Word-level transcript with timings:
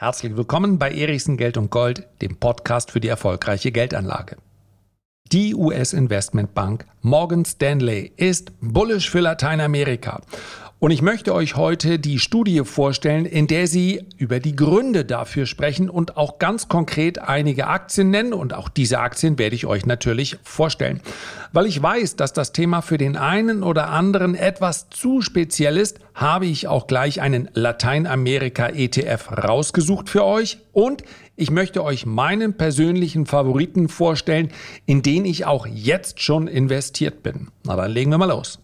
Herzlich 0.00 0.34
willkommen 0.34 0.78
bei 0.78 0.90
Erichsen 0.90 1.36
Geld 1.36 1.58
und 1.58 1.70
Gold, 1.70 2.08
dem 2.22 2.38
Podcast 2.38 2.90
für 2.90 3.00
die 3.00 3.08
erfolgreiche 3.08 3.70
Geldanlage. 3.70 4.38
Die 5.30 5.54
US-Investmentbank 5.54 6.86
Morgan 7.02 7.44
Stanley 7.44 8.10
ist 8.16 8.50
bullish 8.62 9.10
für 9.10 9.20
Lateinamerika 9.20 10.22
und 10.80 10.92
ich 10.92 11.02
möchte 11.02 11.34
euch 11.34 11.56
heute 11.56 11.98
die 11.98 12.18
Studie 12.18 12.62
vorstellen, 12.64 13.26
in 13.26 13.46
der 13.46 13.66
sie 13.66 14.06
über 14.16 14.40
die 14.40 14.56
Gründe 14.56 15.04
dafür 15.04 15.44
sprechen 15.44 15.90
und 15.90 16.16
auch 16.16 16.38
ganz 16.38 16.68
konkret 16.68 17.18
einige 17.18 17.66
Aktien 17.66 18.08
nennen. 18.08 18.32
Und 18.32 18.54
auch 18.54 18.70
diese 18.70 18.98
Aktien 18.98 19.38
werde 19.38 19.54
ich 19.54 19.66
euch 19.66 19.84
natürlich 19.84 20.38
vorstellen. 20.42 21.02
Weil 21.52 21.66
ich 21.66 21.82
weiß, 21.82 22.16
dass 22.16 22.32
das 22.32 22.52
Thema 22.52 22.80
für 22.80 22.96
den 22.96 23.18
einen 23.18 23.62
oder 23.62 23.90
anderen 23.90 24.34
etwas 24.34 24.88
zu 24.88 25.20
speziell 25.20 25.76
ist, 25.76 25.98
habe 26.14 26.46
ich 26.46 26.66
auch 26.66 26.86
gleich 26.86 27.20
einen 27.20 27.50
Lateinamerika-ETF 27.52 29.32
rausgesucht 29.32 30.08
für 30.08 30.24
euch. 30.24 30.60
Und 30.72 31.02
ich 31.36 31.50
möchte 31.50 31.84
euch 31.84 32.06
meinen 32.06 32.54
persönlichen 32.54 33.26
Favoriten 33.26 33.90
vorstellen, 33.90 34.48
in 34.86 35.02
den 35.02 35.26
ich 35.26 35.44
auch 35.44 35.66
jetzt 35.66 36.22
schon 36.22 36.48
investiert 36.48 37.22
bin. 37.22 37.48
Na 37.64 37.76
dann 37.76 37.90
legen 37.90 38.10
wir 38.10 38.16
mal 38.16 38.30
los. 38.30 38.60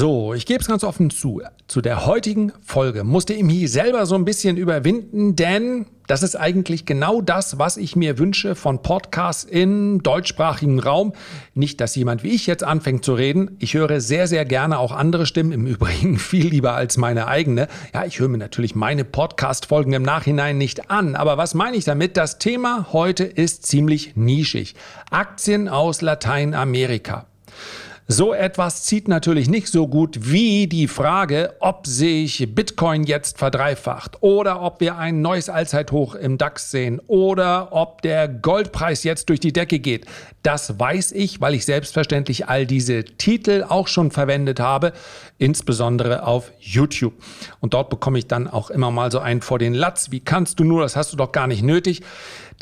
So, 0.00 0.32
ich 0.32 0.46
gebe 0.46 0.60
es 0.60 0.68
ganz 0.68 0.84
offen 0.84 1.10
zu. 1.10 1.42
Zu 1.66 1.80
der 1.80 2.06
heutigen 2.06 2.52
Folge 2.64 3.02
musste 3.02 3.34
ich 3.34 3.42
mich 3.42 3.72
selber 3.72 4.06
so 4.06 4.14
ein 4.14 4.24
bisschen 4.24 4.56
überwinden, 4.56 5.34
denn 5.34 5.86
das 6.06 6.22
ist 6.22 6.36
eigentlich 6.36 6.86
genau 6.86 7.20
das, 7.20 7.58
was 7.58 7.76
ich 7.76 7.96
mir 7.96 8.16
wünsche 8.16 8.54
von 8.54 8.80
Podcasts 8.80 9.42
im 9.42 10.00
deutschsprachigen 10.04 10.78
Raum. 10.78 11.14
Nicht, 11.54 11.80
dass 11.80 11.96
jemand 11.96 12.22
wie 12.22 12.28
ich 12.28 12.46
jetzt 12.46 12.62
anfängt 12.62 13.04
zu 13.04 13.14
reden. 13.14 13.56
Ich 13.58 13.74
höre 13.74 14.00
sehr, 14.00 14.28
sehr 14.28 14.44
gerne 14.44 14.78
auch 14.78 14.92
andere 14.92 15.26
Stimmen, 15.26 15.50
im 15.50 15.66
Übrigen 15.66 16.16
viel 16.16 16.46
lieber 16.46 16.74
als 16.74 16.96
meine 16.96 17.26
eigene. 17.26 17.66
Ja, 17.92 18.04
ich 18.04 18.20
höre 18.20 18.28
mir 18.28 18.38
natürlich 18.38 18.76
meine 18.76 19.04
Podcast-Folgen 19.04 19.94
im 19.94 20.04
Nachhinein 20.04 20.58
nicht 20.58 20.92
an. 20.92 21.16
Aber 21.16 21.38
was 21.38 21.54
meine 21.54 21.76
ich 21.76 21.84
damit? 21.84 22.16
Das 22.16 22.38
Thema 22.38 22.86
heute 22.92 23.24
ist 23.24 23.66
ziemlich 23.66 24.14
nischig. 24.14 24.76
Aktien 25.10 25.68
aus 25.68 26.02
Lateinamerika. 26.02 27.27
So 28.10 28.32
etwas 28.32 28.84
zieht 28.84 29.06
natürlich 29.06 29.50
nicht 29.50 29.68
so 29.68 29.86
gut 29.86 30.32
wie 30.32 30.66
die 30.66 30.88
Frage, 30.88 31.54
ob 31.60 31.86
sich 31.86 32.54
Bitcoin 32.54 33.04
jetzt 33.04 33.36
verdreifacht 33.36 34.22
oder 34.22 34.62
ob 34.62 34.80
wir 34.80 34.96
ein 34.96 35.20
neues 35.20 35.50
Allzeithoch 35.50 36.14
im 36.14 36.38
DAX 36.38 36.70
sehen 36.70 37.02
oder 37.06 37.70
ob 37.70 38.00
der 38.00 38.26
Goldpreis 38.26 39.04
jetzt 39.04 39.28
durch 39.28 39.40
die 39.40 39.52
Decke 39.52 39.78
geht. 39.78 40.06
Das 40.42 40.80
weiß 40.80 41.12
ich, 41.12 41.42
weil 41.42 41.52
ich 41.52 41.66
selbstverständlich 41.66 42.48
all 42.48 42.64
diese 42.64 43.04
Titel 43.04 43.62
auch 43.68 43.88
schon 43.88 44.10
verwendet 44.10 44.58
habe, 44.58 44.94
insbesondere 45.36 46.22
auf 46.26 46.50
YouTube. 46.60 47.12
Und 47.60 47.74
dort 47.74 47.90
bekomme 47.90 48.18
ich 48.18 48.26
dann 48.26 48.48
auch 48.48 48.70
immer 48.70 48.90
mal 48.90 49.12
so 49.12 49.18
einen 49.18 49.42
vor 49.42 49.58
den 49.58 49.74
Latz. 49.74 50.10
Wie 50.10 50.20
kannst 50.20 50.58
du 50.60 50.64
nur? 50.64 50.80
Das 50.80 50.96
hast 50.96 51.12
du 51.12 51.18
doch 51.18 51.32
gar 51.32 51.46
nicht 51.46 51.62
nötig. 51.62 52.00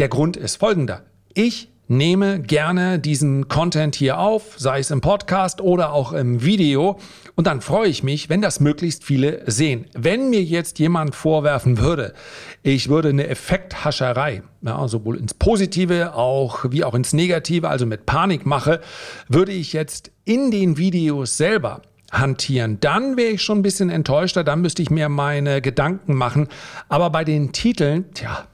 Der 0.00 0.08
Grund 0.08 0.36
ist 0.36 0.56
folgender. 0.56 1.04
Ich 1.34 1.68
nehme 1.88 2.40
gerne 2.40 2.98
diesen 2.98 3.48
Content 3.48 3.94
hier 3.94 4.18
auf, 4.18 4.54
sei 4.56 4.80
es 4.80 4.90
im 4.90 5.00
Podcast 5.00 5.60
oder 5.60 5.92
auch 5.92 6.12
im 6.12 6.42
Video. 6.42 6.98
Und 7.34 7.46
dann 7.46 7.60
freue 7.60 7.88
ich 7.88 8.02
mich, 8.02 8.28
wenn 8.28 8.40
das 8.40 8.60
möglichst 8.60 9.04
viele 9.04 9.42
sehen. 9.50 9.86
Wenn 9.92 10.30
mir 10.30 10.42
jetzt 10.42 10.78
jemand 10.78 11.14
vorwerfen 11.14 11.78
würde, 11.78 12.14
ich 12.62 12.88
würde 12.88 13.10
eine 13.10 13.28
Effekthascherei, 13.28 14.42
ja, 14.62 14.88
sowohl 14.88 15.16
ins 15.16 15.34
Positive 15.34 16.14
auch 16.14 16.64
wie 16.70 16.84
auch 16.84 16.94
ins 16.94 17.12
Negative, 17.12 17.68
also 17.68 17.86
mit 17.86 18.06
Panik 18.06 18.46
mache, 18.46 18.80
würde 19.28 19.52
ich 19.52 19.72
jetzt 19.72 20.10
in 20.24 20.50
den 20.50 20.76
Videos 20.76 21.36
selber 21.36 21.82
hantieren. 22.10 22.78
Dann 22.80 23.16
wäre 23.16 23.30
ich 23.30 23.42
schon 23.42 23.58
ein 23.58 23.62
bisschen 23.62 23.90
enttäuschter, 23.90 24.44
dann 24.44 24.60
müsste 24.60 24.82
ich 24.82 24.90
mir 24.90 25.08
meine 25.08 25.60
Gedanken 25.60 26.14
machen. 26.14 26.48
Aber 26.88 27.10
bei 27.10 27.24
den 27.24 27.52
Titeln, 27.52 28.12
tja, 28.14 28.46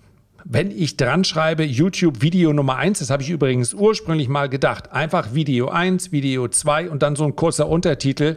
wenn 0.52 0.70
ich 0.70 0.98
dran 0.98 1.24
schreibe, 1.24 1.64
YouTube 1.64 2.20
Video 2.20 2.52
Nummer 2.52 2.76
1, 2.76 2.98
das 2.98 3.08
habe 3.08 3.22
ich 3.22 3.30
übrigens 3.30 3.72
ursprünglich 3.72 4.28
mal 4.28 4.50
gedacht, 4.50 4.92
einfach 4.92 5.32
Video 5.32 5.68
1, 5.68 6.12
Video 6.12 6.46
2 6.46 6.90
und 6.90 7.02
dann 7.02 7.16
so 7.16 7.24
ein 7.24 7.36
kurzer 7.36 7.68
Untertitel. 7.68 8.36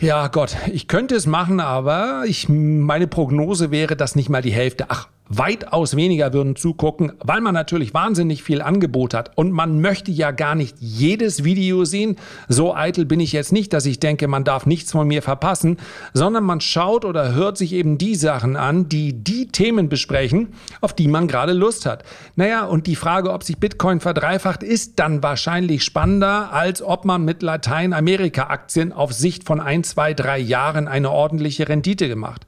Ja 0.00 0.26
Gott, 0.28 0.56
ich 0.72 0.88
könnte 0.88 1.14
es 1.14 1.26
machen, 1.26 1.60
aber 1.60 2.24
ich, 2.26 2.48
meine 2.48 3.06
Prognose 3.06 3.70
wäre, 3.70 3.94
dass 3.94 4.16
nicht 4.16 4.28
mal 4.28 4.42
die 4.42 4.50
Hälfte, 4.50 4.86
ach, 4.88 5.08
weitaus 5.28 5.96
weniger 5.96 6.32
würden 6.32 6.56
zugucken, 6.56 7.12
weil 7.20 7.40
man 7.40 7.54
natürlich 7.54 7.94
wahnsinnig 7.94 8.42
viel 8.42 8.62
Angebot 8.62 9.14
hat. 9.14 9.36
Und 9.36 9.52
man 9.52 9.80
möchte 9.80 10.10
ja 10.10 10.30
gar 10.30 10.54
nicht 10.54 10.76
jedes 10.80 11.44
Video 11.44 11.84
sehen. 11.84 12.16
So 12.48 12.74
eitel 12.74 13.04
bin 13.04 13.20
ich 13.20 13.32
jetzt 13.32 13.52
nicht, 13.52 13.72
dass 13.72 13.86
ich 13.86 14.00
denke, 14.00 14.28
man 14.28 14.44
darf 14.44 14.66
nichts 14.66 14.92
von 14.92 15.06
mir 15.06 15.22
verpassen, 15.22 15.76
sondern 16.14 16.44
man 16.44 16.60
schaut 16.60 17.04
oder 17.04 17.34
hört 17.34 17.58
sich 17.58 17.72
eben 17.72 17.98
die 17.98 18.14
Sachen 18.14 18.56
an, 18.56 18.88
die 18.88 19.12
die 19.12 19.48
Themen 19.48 19.88
besprechen, 19.88 20.48
auf 20.80 20.94
die 20.94 21.08
man 21.08 21.28
gerade 21.28 21.52
Lust 21.52 21.86
hat. 21.86 22.04
Naja, 22.36 22.64
und 22.64 22.86
die 22.86 22.96
Frage, 22.96 23.32
ob 23.32 23.44
sich 23.44 23.58
Bitcoin 23.58 24.00
verdreifacht, 24.00 24.62
ist 24.62 24.98
dann 24.98 25.22
wahrscheinlich 25.22 25.84
spannender, 25.84 26.52
als 26.52 26.82
ob 26.82 27.04
man 27.04 27.24
mit 27.24 27.42
Lateinamerika-Aktien 27.42 28.92
auf 28.92 29.12
Sicht 29.12 29.44
von 29.44 29.60
ein, 29.60 29.84
zwei, 29.84 30.14
drei 30.14 30.38
Jahren 30.38 30.88
eine 30.88 31.10
ordentliche 31.10 31.68
Rendite 31.68 32.08
gemacht. 32.08 32.46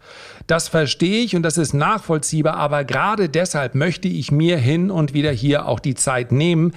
Das 0.50 0.66
verstehe 0.66 1.22
ich 1.22 1.36
und 1.36 1.44
das 1.44 1.58
ist 1.58 1.74
nachvollziehbar, 1.74 2.54
aber 2.54 2.82
gerade 2.82 3.28
deshalb 3.28 3.76
möchte 3.76 4.08
ich 4.08 4.32
mir 4.32 4.58
hin 4.58 4.90
und 4.90 5.14
wieder 5.14 5.30
hier 5.30 5.66
auch 5.66 5.78
die 5.78 5.94
Zeit 5.94 6.32
nehmen, 6.32 6.72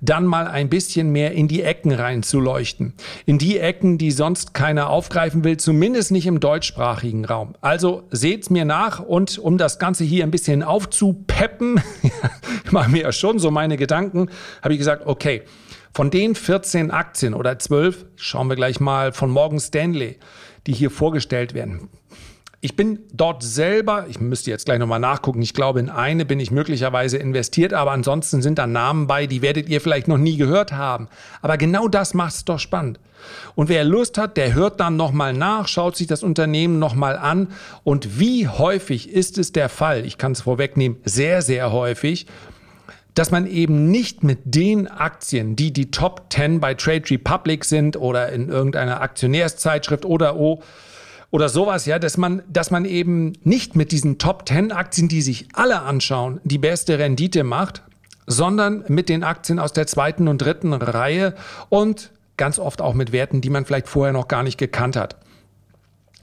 dann 0.00 0.26
mal 0.26 0.46
ein 0.46 0.68
bisschen 0.68 1.10
mehr 1.10 1.32
in 1.32 1.48
die 1.48 1.62
Ecken 1.62 1.90
reinzuleuchten. 1.90 2.94
In 3.24 3.38
die 3.38 3.58
Ecken, 3.58 3.98
die 3.98 4.12
sonst 4.12 4.54
keiner 4.54 4.90
aufgreifen 4.90 5.42
will, 5.42 5.56
zumindest 5.56 6.12
nicht 6.12 6.26
im 6.26 6.38
deutschsprachigen 6.38 7.24
Raum. 7.24 7.56
Also 7.60 8.04
seht's 8.12 8.48
mir 8.48 8.64
nach 8.64 9.00
und 9.00 9.40
um 9.40 9.58
das 9.58 9.80
Ganze 9.80 10.04
hier 10.04 10.22
ein 10.22 10.30
bisschen 10.30 10.62
aufzupeppen, 10.62 11.80
mache 12.70 12.92
mir 12.92 13.02
ja 13.02 13.10
schon 13.10 13.40
so 13.40 13.50
meine 13.50 13.76
Gedanken, 13.76 14.30
habe 14.62 14.74
ich 14.74 14.78
gesagt, 14.78 15.04
okay, 15.04 15.42
von 15.92 16.12
den 16.12 16.36
14 16.36 16.92
Aktien 16.92 17.34
oder 17.34 17.58
12, 17.58 18.06
schauen 18.14 18.46
wir 18.46 18.54
gleich 18.54 18.78
mal 18.78 19.12
von 19.12 19.32
Morgan 19.32 19.58
Stanley, 19.58 20.16
die 20.68 20.74
hier 20.74 20.92
vorgestellt 20.92 21.54
werden. 21.54 21.88
Ich 22.66 22.74
bin 22.74 22.98
dort 23.12 23.44
selber, 23.44 24.06
ich 24.08 24.18
müsste 24.18 24.50
jetzt 24.50 24.64
gleich 24.64 24.80
nochmal 24.80 24.98
nachgucken, 24.98 25.40
ich 25.40 25.54
glaube, 25.54 25.78
in 25.78 25.88
eine 25.88 26.24
bin 26.24 26.40
ich 26.40 26.50
möglicherweise 26.50 27.16
investiert, 27.16 27.72
aber 27.72 27.92
ansonsten 27.92 28.42
sind 28.42 28.58
da 28.58 28.66
Namen 28.66 29.06
bei, 29.06 29.28
die 29.28 29.40
werdet 29.40 29.68
ihr 29.68 29.80
vielleicht 29.80 30.08
noch 30.08 30.18
nie 30.18 30.36
gehört 30.36 30.72
haben. 30.72 31.06
Aber 31.42 31.58
genau 31.58 31.86
das 31.86 32.12
macht 32.12 32.34
es 32.34 32.44
doch 32.44 32.58
spannend. 32.58 32.98
Und 33.54 33.68
wer 33.68 33.84
Lust 33.84 34.18
hat, 34.18 34.36
der 34.36 34.52
hört 34.54 34.80
dann 34.80 34.96
nochmal 34.96 35.32
nach, 35.32 35.68
schaut 35.68 35.96
sich 35.96 36.08
das 36.08 36.24
Unternehmen 36.24 36.80
nochmal 36.80 37.16
an. 37.16 37.52
Und 37.84 38.18
wie 38.18 38.48
häufig 38.48 39.10
ist 39.12 39.38
es 39.38 39.52
der 39.52 39.68
Fall, 39.68 40.04
ich 40.04 40.18
kann 40.18 40.32
es 40.32 40.40
vorwegnehmen, 40.40 40.98
sehr, 41.04 41.42
sehr 41.42 41.70
häufig, 41.70 42.26
dass 43.14 43.30
man 43.30 43.46
eben 43.46 43.92
nicht 43.92 44.24
mit 44.24 44.40
den 44.44 44.88
Aktien, 44.88 45.54
die 45.54 45.72
die 45.72 45.92
Top 45.92 46.24
10 46.30 46.58
bei 46.58 46.74
Trade 46.74 47.08
Republic 47.12 47.64
sind 47.64 47.96
oder 47.96 48.32
in 48.32 48.48
irgendeiner 48.48 49.02
Aktionärszeitschrift 49.02 50.04
oder 50.04 50.34
oh, 50.34 50.62
oder 51.30 51.48
sowas, 51.48 51.86
ja, 51.86 51.98
dass 51.98 52.16
man, 52.16 52.42
dass 52.48 52.70
man 52.70 52.84
eben 52.84 53.32
nicht 53.42 53.76
mit 53.76 53.92
diesen 53.92 54.18
Top 54.18 54.48
10 54.48 54.72
Aktien, 54.72 55.08
die 55.08 55.22
sich 55.22 55.48
alle 55.52 55.82
anschauen, 55.82 56.40
die 56.44 56.58
beste 56.58 56.98
Rendite 56.98 57.44
macht, 57.44 57.82
sondern 58.26 58.84
mit 58.88 59.08
den 59.08 59.24
Aktien 59.24 59.58
aus 59.58 59.72
der 59.72 59.86
zweiten 59.86 60.28
und 60.28 60.38
dritten 60.38 60.72
Reihe 60.72 61.34
und 61.68 62.10
ganz 62.36 62.58
oft 62.58 62.80
auch 62.80 62.94
mit 62.94 63.12
Werten, 63.12 63.40
die 63.40 63.50
man 63.50 63.64
vielleicht 63.64 63.88
vorher 63.88 64.12
noch 64.12 64.28
gar 64.28 64.42
nicht 64.42 64.58
gekannt 64.58 64.96
hat. 64.96 65.16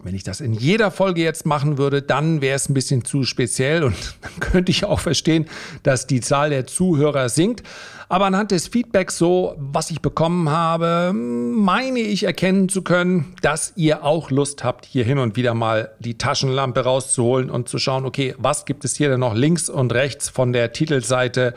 Wenn 0.03 0.15
ich 0.15 0.23
das 0.23 0.41
in 0.41 0.53
jeder 0.53 0.91
Folge 0.91 1.21
jetzt 1.21 1.45
machen 1.45 1.77
würde, 1.77 2.01
dann 2.01 2.41
wäre 2.41 2.57
es 2.57 2.67
ein 2.67 2.73
bisschen 2.73 3.05
zu 3.05 3.23
speziell 3.23 3.83
und 3.83 3.95
dann 4.21 4.39
könnte 4.39 4.71
ich 4.71 4.83
auch 4.83 4.99
verstehen, 4.99 5.45
dass 5.83 6.07
die 6.07 6.19
Zahl 6.19 6.49
der 6.49 6.67
Zuhörer 6.67 7.29
sinkt. 7.29 7.63
Aber 8.09 8.25
anhand 8.25 8.51
des 8.51 8.67
Feedbacks 8.67 9.17
so, 9.17 9.55
was 9.57 9.91
ich 9.91 10.01
bekommen 10.01 10.49
habe, 10.49 11.13
meine 11.13 11.99
ich 11.99 12.23
erkennen 12.23 12.69
zu 12.69 12.81
können, 12.81 13.33
dass 13.41 13.73
ihr 13.75 14.03
auch 14.03 14.31
Lust 14.31 14.63
habt, 14.63 14.85
hier 14.85 15.03
hin 15.03 15.17
und 15.17 15.35
wieder 15.35 15.53
mal 15.53 15.91
die 15.99 16.17
Taschenlampe 16.17 16.81
rauszuholen 16.81 17.49
und 17.49 17.69
zu 17.69 17.77
schauen, 17.77 18.05
okay, 18.05 18.35
was 18.37 18.65
gibt 18.65 18.85
es 18.85 18.95
hier 18.95 19.09
denn 19.09 19.19
noch 19.19 19.35
links 19.35 19.69
und 19.69 19.93
rechts 19.93 20.29
von 20.29 20.53
der 20.53 20.73
Titelseite? 20.73 21.53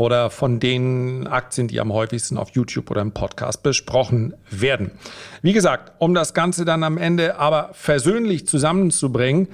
Oder 0.00 0.30
von 0.30 0.60
den 0.60 1.26
Aktien, 1.26 1.68
die 1.68 1.78
am 1.78 1.92
häufigsten 1.92 2.38
auf 2.38 2.52
YouTube 2.52 2.90
oder 2.90 3.02
im 3.02 3.12
Podcast 3.12 3.62
besprochen 3.62 4.32
werden. 4.50 4.92
Wie 5.42 5.52
gesagt, 5.52 5.92
um 5.98 6.14
das 6.14 6.32
Ganze 6.32 6.64
dann 6.64 6.82
am 6.84 6.96
Ende 6.96 7.38
aber 7.38 7.68
versöhnlich 7.74 8.46
zusammenzubringen, 8.46 9.48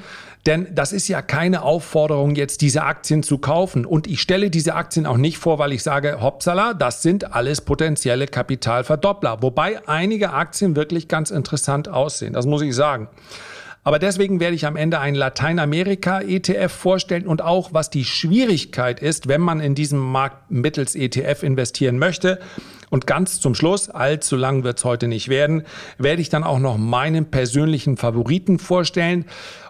denn 0.47 0.69
das 0.73 0.93
ist 0.93 1.09
ja 1.09 1.21
keine 1.21 1.63
Aufforderung, 1.63 2.37
jetzt 2.37 2.61
diese 2.61 2.85
Aktien 2.85 3.25
zu 3.25 3.39
kaufen. 3.39 3.85
Und 3.85 4.07
ich 4.07 4.21
stelle 4.23 4.49
diese 4.49 4.77
Aktien 4.77 5.05
auch 5.05 5.17
nicht 5.17 5.39
vor, 5.39 5.59
weil 5.59 5.73
ich 5.73 5.83
sage, 5.83 6.21
hoppsala, 6.21 6.75
das 6.75 7.03
sind 7.03 7.35
alles 7.35 7.61
potenzielle 7.61 8.29
Kapitalverdoppler. 8.29 9.43
Wobei 9.43 9.81
einige 9.89 10.33
Aktien 10.33 10.77
wirklich 10.77 11.09
ganz 11.09 11.33
interessant 11.33 11.89
aussehen. 11.89 12.35
Das 12.35 12.47
muss 12.47 12.63
ich 12.63 12.77
sagen. 12.77 13.09
Aber 13.87 14.01
deswegen 14.01 14.41
werde 14.41 14.57
ich 14.57 14.67
am 14.67 14.75
Ende 14.75 14.99
einen 14.99 15.15
Lateinamerika-ETF 15.15 16.73
vorstellen 16.73 17.25
und 17.25 17.41
auch, 17.41 17.73
was 17.73 17.89
die 17.89 18.05
Schwierigkeit 18.05 18.99
ist, 18.99 19.29
wenn 19.29 19.41
man 19.41 19.61
in 19.61 19.77
diesem 19.77 20.01
Markt 20.01 20.51
mittels 20.51 20.97
ETF 20.97 21.45
investieren 21.45 21.97
möchte. 21.97 22.41
Und 22.91 23.07
ganz 23.07 23.41
zum 23.41 23.55
Schluss, 23.55 23.89
allzu 23.89 24.35
lang 24.35 24.65
wird 24.65 24.79
es 24.79 24.85
heute 24.85 25.07
nicht 25.07 25.29
werden, 25.29 25.63
werde 25.99 26.21
ich 26.21 26.31
dann 26.31 26.43
auch 26.43 26.59
noch 26.59 26.79
meinen 26.79 27.31
persönlichen 27.31 27.97
Favoriten 27.97 28.59
vorstellen. 28.59 29.25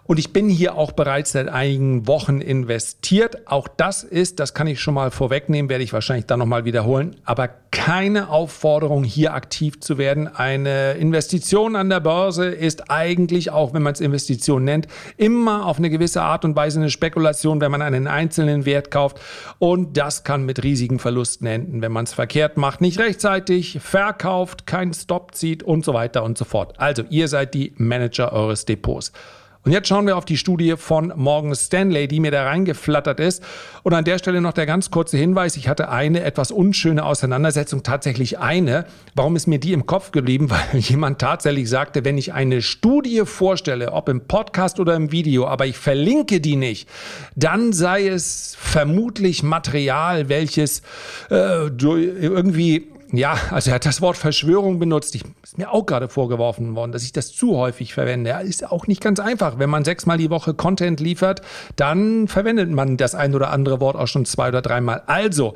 Und 0.07 0.19
ich 0.19 0.33
bin 0.33 0.49
hier 0.49 0.77
auch 0.77 0.93
bereits 0.93 1.33
seit 1.33 1.49
einigen 1.49 2.07
Wochen 2.07 2.41
investiert. 2.41 3.47
Auch 3.49 3.69
das 3.69 4.05
ist, 4.05 4.39
das 4.41 4.55
kann 4.55 4.67
ich 4.67 4.81
schon 4.81 4.95
mal 4.95 5.11
vorwegnehmen, 5.11 5.69
werde 5.69 5.85
ich 5.85 5.93
wahrscheinlich 5.93 6.27
dann 6.27 6.39
nochmal 6.39 6.65
wiederholen, 6.65 7.17
aber 7.25 7.49
keine 7.77 8.31
Aufforderung, 8.31 9.05
hier 9.05 9.35
aktiv 9.35 9.81
zu 9.81 9.99
werden. 9.99 10.29
Eine 10.29 10.93
Investition 10.93 11.77
an 11.77 11.91
der 11.91 12.01
Börse 12.01 12.47
ist 12.47 12.91
eigentlich, 12.91 13.51
auch 13.51 13.75
wenn 13.75 13.83
man 13.83 13.93
es 13.93 14.01
Investition 14.01 14.65
nennt, 14.65 14.87
immer 15.17 15.67
auf 15.67 15.79
eine 15.79 15.91
gewisse 15.91 16.23
Art 16.23 16.45
und 16.45 16.57
Weise 16.57 16.81
eine 16.81 16.91
Spekulation, 16.91 17.61
wenn 17.61 17.71
man 17.71 17.83
einen 17.83 18.07
einzelnen 18.07 18.65
Wert 18.65 18.91
kauft. 18.91 19.21
Und 19.59 19.97
das 19.97 20.25
kann 20.25 20.45
mit 20.45 20.63
riesigen 20.63 20.99
Verlusten 20.99 21.47
enden, 21.47 21.83
wenn 21.83 21.93
man 21.93 22.05
es 22.05 22.15
verkehrt 22.15 22.57
macht, 22.57 22.81
nicht 22.81 22.99
rechtzeitig 22.99 23.79
verkauft, 23.83 24.67
keinen 24.67 24.95
Stop 24.95 25.35
zieht 25.35 25.63
und 25.63 25.85
so 25.85 25.95
weiter 25.95 26.25
und 26.25 26.39
so 26.39 26.45
fort. 26.45 26.75
Also 26.79 27.03
ihr 27.11 27.29
seid 27.29 27.55
die 27.55 27.75
Manager 27.77 28.33
eures 28.33 28.65
Depots. 28.65 29.13
Und 29.67 29.73
jetzt 29.73 29.89
schauen 29.89 30.07
wir 30.07 30.17
auf 30.17 30.25
die 30.25 30.37
Studie 30.37 30.77
von 30.77 31.13
Morgan 31.17 31.53
Stanley, 31.53 32.07
die 32.07 32.21
mir 32.21 32.31
da 32.31 32.45
reingeflattert 32.45 33.19
ist. 33.19 33.43
Und 33.83 33.95
an 33.95 34.05
der 34.05 34.19
Stelle 34.19 34.41
noch 34.41 34.53
der 34.53 34.65
ganz 34.65 34.93
kurze 34.93 35.17
Hinweis. 35.17 35.57
Ich 35.57 35.67
hatte 35.67 35.89
eine 35.89 36.23
etwas 36.23 36.53
unschöne 36.53 37.05
Auseinandersetzung, 37.05 37.83
tatsächlich 37.83 38.39
eine. 38.39 38.87
Warum 39.17 39.35
ist 39.35 39.49
mir 39.49 39.59
die 39.59 39.73
im 39.73 39.85
Kopf 39.85 40.13
geblieben? 40.13 40.51
Weil 40.73 40.79
jemand 40.79 41.19
tatsächlich 41.19 41.69
sagte, 41.69 42.05
wenn 42.05 42.17
ich 42.17 42.33
eine 42.33 42.63
Studie 42.63 43.23
vorstelle, 43.25 43.93
ob 43.93 44.09
im 44.09 44.29
Podcast 44.29 44.79
oder 44.79 44.95
im 44.95 45.11
Video, 45.11 45.49
aber 45.49 45.67
ich 45.67 45.79
verlinke 45.79 46.41
die 46.41 46.55
nicht, 46.55 46.89
dann 47.35 47.73
sei 47.73 48.07
es 48.07 48.57
vermutlich 48.61 49.43
Material, 49.43 50.29
welches 50.29 50.83
äh, 51.29 51.67
irgendwie 51.67 52.87
ja, 53.13 53.37
also 53.51 53.71
er 53.71 53.77
hat 53.77 53.87
das 53.87 54.01
Wort 54.01 54.17
Verschwörung 54.17 54.79
benutzt. 54.79 55.15
Ich, 55.15 55.23
ist 55.43 55.59
mir 55.59 55.73
auch 55.73 55.87
gerade 55.87 56.09
vorgeworfen 56.09 56.75
worden, 56.75 56.93
dass 56.93 57.05
ich 57.05 57.13
das 57.13 57.33
zu 57.33 57.57
häufig 57.57 57.95
verwende. 57.95 58.31
Ja, 58.31 58.39
ist 58.41 58.67
auch 58.71 58.87
nicht 58.87 59.01
ganz 59.01 59.21
einfach. 59.21 59.59
Wenn 59.59 59.71
man 59.71 59.85
sechsmal 59.85 60.19
die 60.19 60.31
Woche 60.31 60.55
Content 60.55 61.01
liefert, 61.01 61.43
dann 61.77 62.29
verwendet 62.29 62.71
man 62.71 62.97
das 62.97 63.15
ein 63.15 63.35
oder 63.35 63.51
andere 63.51 63.81
Wort 63.81 63.97
auch 63.97 64.09
schon 64.09 64.25
zwei 64.25 64.49
oder 64.49 64.63
dreimal. 64.63 65.03
Also, 65.07 65.55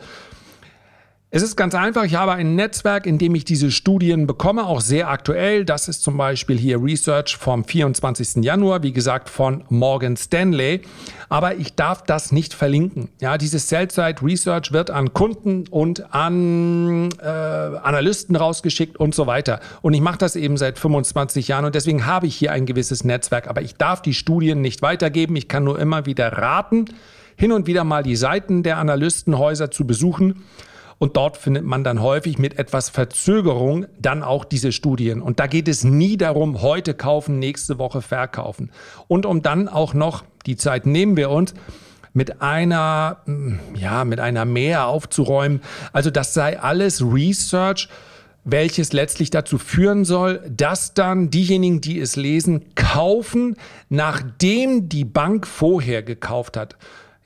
es 1.33 1.43
ist 1.43 1.55
ganz 1.55 1.77
einfach, 1.77 2.03
ich 2.03 2.17
habe 2.17 2.33
ein 2.33 2.57
Netzwerk, 2.57 3.07
in 3.07 3.17
dem 3.17 3.37
ich 3.37 3.45
diese 3.45 3.71
Studien 3.71 4.27
bekomme, 4.27 4.67
auch 4.67 4.81
sehr 4.81 5.09
aktuell. 5.09 5.65
Das 5.65 5.87
ist 5.87 6.03
zum 6.03 6.17
Beispiel 6.17 6.59
hier 6.59 6.83
Research 6.83 7.37
vom 7.37 7.65
24. 7.65 8.43
Januar, 8.43 8.83
wie 8.83 8.93
gesagt 8.93 9.29
von 9.29 9.63
Morgan 9.69 10.17
Stanley. 10.17 10.81
Aber 11.29 11.55
ich 11.55 11.77
darf 11.77 12.03
das 12.03 12.33
nicht 12.33 12.53
verlinken. 12.53 13.11
Ja, 13.21 13.39
dieses 13.39 13.69
Sell-Side 13.69 14.17
Research 14.25 14.73
wird 14.73 14.91
an 14.91 15.15
Kunden 15.15 15.69
und 15.69 16.13
an 16.13 17.11
äh, 17.23 17.25
Analysten 17.25 18.35
rausgeschickt 18.35 18.97
und 18.97 19.15
so 19.15 19.29
weiter. 19.29 19.61
Und 19.83 19.95
ich 19.95 20.01
mache 20.01 20.19
das 20.19 20.35
eben 20.35 20.57
seit 20.57 20.81
25 20.81 21.47
Jahren 21.47 21.65
und 21.65 21.77
deswegen 21.77 22.07
habe 22.07 22.27
ich 22.27 22.35
hier 22.35 22.51
ein 22.51 22.67
gewisses 22.67 23.05
Netzwerk. 23.05 23.47
Aber 23.47 23.63
ich 23.63 23.77
darf 23.77 24.03
die 24.03 24.15
Studien 24.15 24.63
nicht 24.63 24.83
weitergeben. 24.83 25.37
Ich 25.37 25.47
kann 25.47 25.63
nur 25.63 25.79
immer 25.79 26.07
wieder 26.07 26.33
raten, 26.33 26.87
hin 27.37 27.53
und 27.53 27.69
wieder 27.69 27.85
mal 27.85 28.03
die 28.03 28.17
Seiten 28.17 28.65
der 28.65 28.79
Analystenhäuser 28.79 29.71
zu 29.71 29.87
besuchen 29.87 30.43
und 31.01 31.17
dort 31.17 31.39
findet 31.39 31.65
man 31.65 31.83
dann 31.83 32.03
häufig 32.03 32.39
mit 32.39 32.59
etwas 32.59 32.91
Verzögerung 32.91 33.87
dann 33.99 34.23
auch 34.23 34.45
diese 34.45 34.71
Studien. 34.71 35.23
Und 35.23 35.41
da 35.41 35.47
geht 35.47 35.67
es 35.67 35.83
nie 35.83 36.19
darum, 36.19 36.61
heute 36.61 36.93
kaufen, 36.93 37.39
nächste 37.39 37.79
Woche 37.79 38.03
verkaufen. 38.03 38.71
Und 39.09 39.25
um 39.25 39.41
dann 39.41 39.67
auch 39.67 39.95
noch, 39.95 40.25
die 40.45 40.57
Zeit 40.57 40.85
nehmen 40.85 41.17
wir 41.17 41.31
uns, 41.31 41.55
mit 42.13 42.43
einer, 42.43 43.17
ja, 43.75 44.05
mit 44.05 44.21
einer 44.21 44.45
mehr 44.45 44.89
aufzuräumen. 44.89 45.63
Also 45.95 46.11
das 46.11 46.35
sei 46.35 46.61
alles 46.61 47.01
Research, 47.03 47.89
welches 48.45 48.93
letztlich 48.93 49.31
dazu 49.31 49.57
führen 49.57 50.05
soll, 50.05 50.43
dass 50.55 50.93
dann 50.93 51.31
diejenigen, 51.31 51.81
die 51.81 51.99
es 51.99 52.17
lesen, 52.17 52.75
kaufen, 52.75 53.57
nachdem 53.89 54.91
die 54.91 55.07
Bank 55.07 55.47
vorher 55.47 56.03
gekauft 56.03 56.59
hat. 56.59 56.77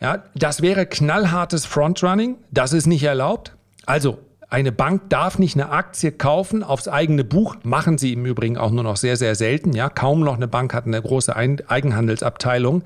Ja, 0.00 0.23
das 0.37 0.62
wäre 0.62 0.87
knallhartes 0.87 1.67
Frontrunning, 1.67 2.37
das 2.53 2.73
ist 2.73 2.87
nicht 2.87 3.03
erlaubt. 3.03 3.54
Also, 3.86 4.19
eine 4.48 4.72
Bank 4.72 5.08
darf 5.08 5.38
nicht 5.38 5.56
eine 5.56 5.70
Aktie 5.70 6.12
kaufen 6.12 6.62
aufs 6.62 6.86
eigene 6.86 7.25
Buch, 7.25 7.56
machen 7.64 7.98
sie 7.98 8.12
im 8.12 8.25
Übrigen 8.25 8.56
auch 8.56 8.70
nur 8.70 8.84
noch 8.84 8.96
sehr, 8.96 9.16
sehr 9.16 9.34
selten. 9.34 9.72
Ja, 9.72 9.88
kaum 9.88 10.20
noch 10.20 10.36
eine 10.36 10.48
Bank 10.48 10.75
hat 10.75 10.86
eine 10.86 11.00
große 11.00 11.34
Eigenhandelsabteilung. 11.34 12.84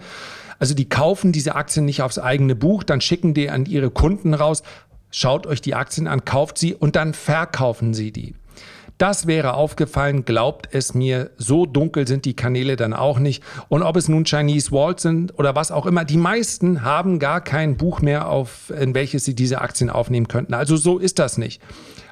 Also 0.58 0.74
die 0.74 0.88
kaufen 0.88 1.30
diese 1.30 1.54
Aktien 1.54 1.84
nicht 1.84 2.02
aufs 2.02 2.18
eigene 2.18 2.56
Buch, 2.56 2.82
dann 2.82 3.00
schicken 3.00 3.34
die 3.34 3.50
an 3.50 3.66
ihre 3.66 3.90
Kunden 3.90 4.34
raus, 4.34 4.62
schaut 5.10 5.46
euch 5.46 5.60
die 5.60 5.74
Aktien 5.74 6.06
an, 6.06 6.24
kauft 6.24 6.58
sie 6.58 6.74
und 6.74 6.96
dann 6.96 7.14
verkaufen 7.14 7.94
sie 7.94 8.12
die. 8.12 8.34
Das 8.98 9.28
wäre 9.28 9.54
aufgefallen, 9.54 10.24
glaubt 10.24 10.68
es 10.72 10.92
mir, 10.92 11.30
so 11.36 11.66
dunkel 11.66 12.08
sind 12.08 12.24
die 12.24 12.34
Kanäle 12.34 12.74
dann 12.74 12.92
auch 12.92 13.20
nicht. 13.20 13.44
Und 13.68 13.84
ob 13.84 13.96
es 13.96 14.08
nun 14.08 14.24
Chinese 14.24 14.72
Walls 14.72 15.02
sind 15.02 15.38
oder 15.38 15.54
was 15.54 15.70
auch 15.70 15.86
immer, 15.86 16.04
die 16.04 16.16
meisten 16.16 16.82
haben 16.82 17.20
gar 17.20 17.40
kein 17.40 17.76
Buch 17.76 18.00
mehr, 18.00 18.28
auf 18.28 18.70
in 18.70 18.94
welches 18.94 19.24
sie 19.24 19.36
diese 19.36 19.60
Aktien 19.60 19.88
aufnehmen 19.88 20.26
könnten. 20.26 20.52
Also 20.52 20.76
so 20.76 20.98
ist 20.98 21.20
das 21.20 21.38
nicht. 21.38 21.62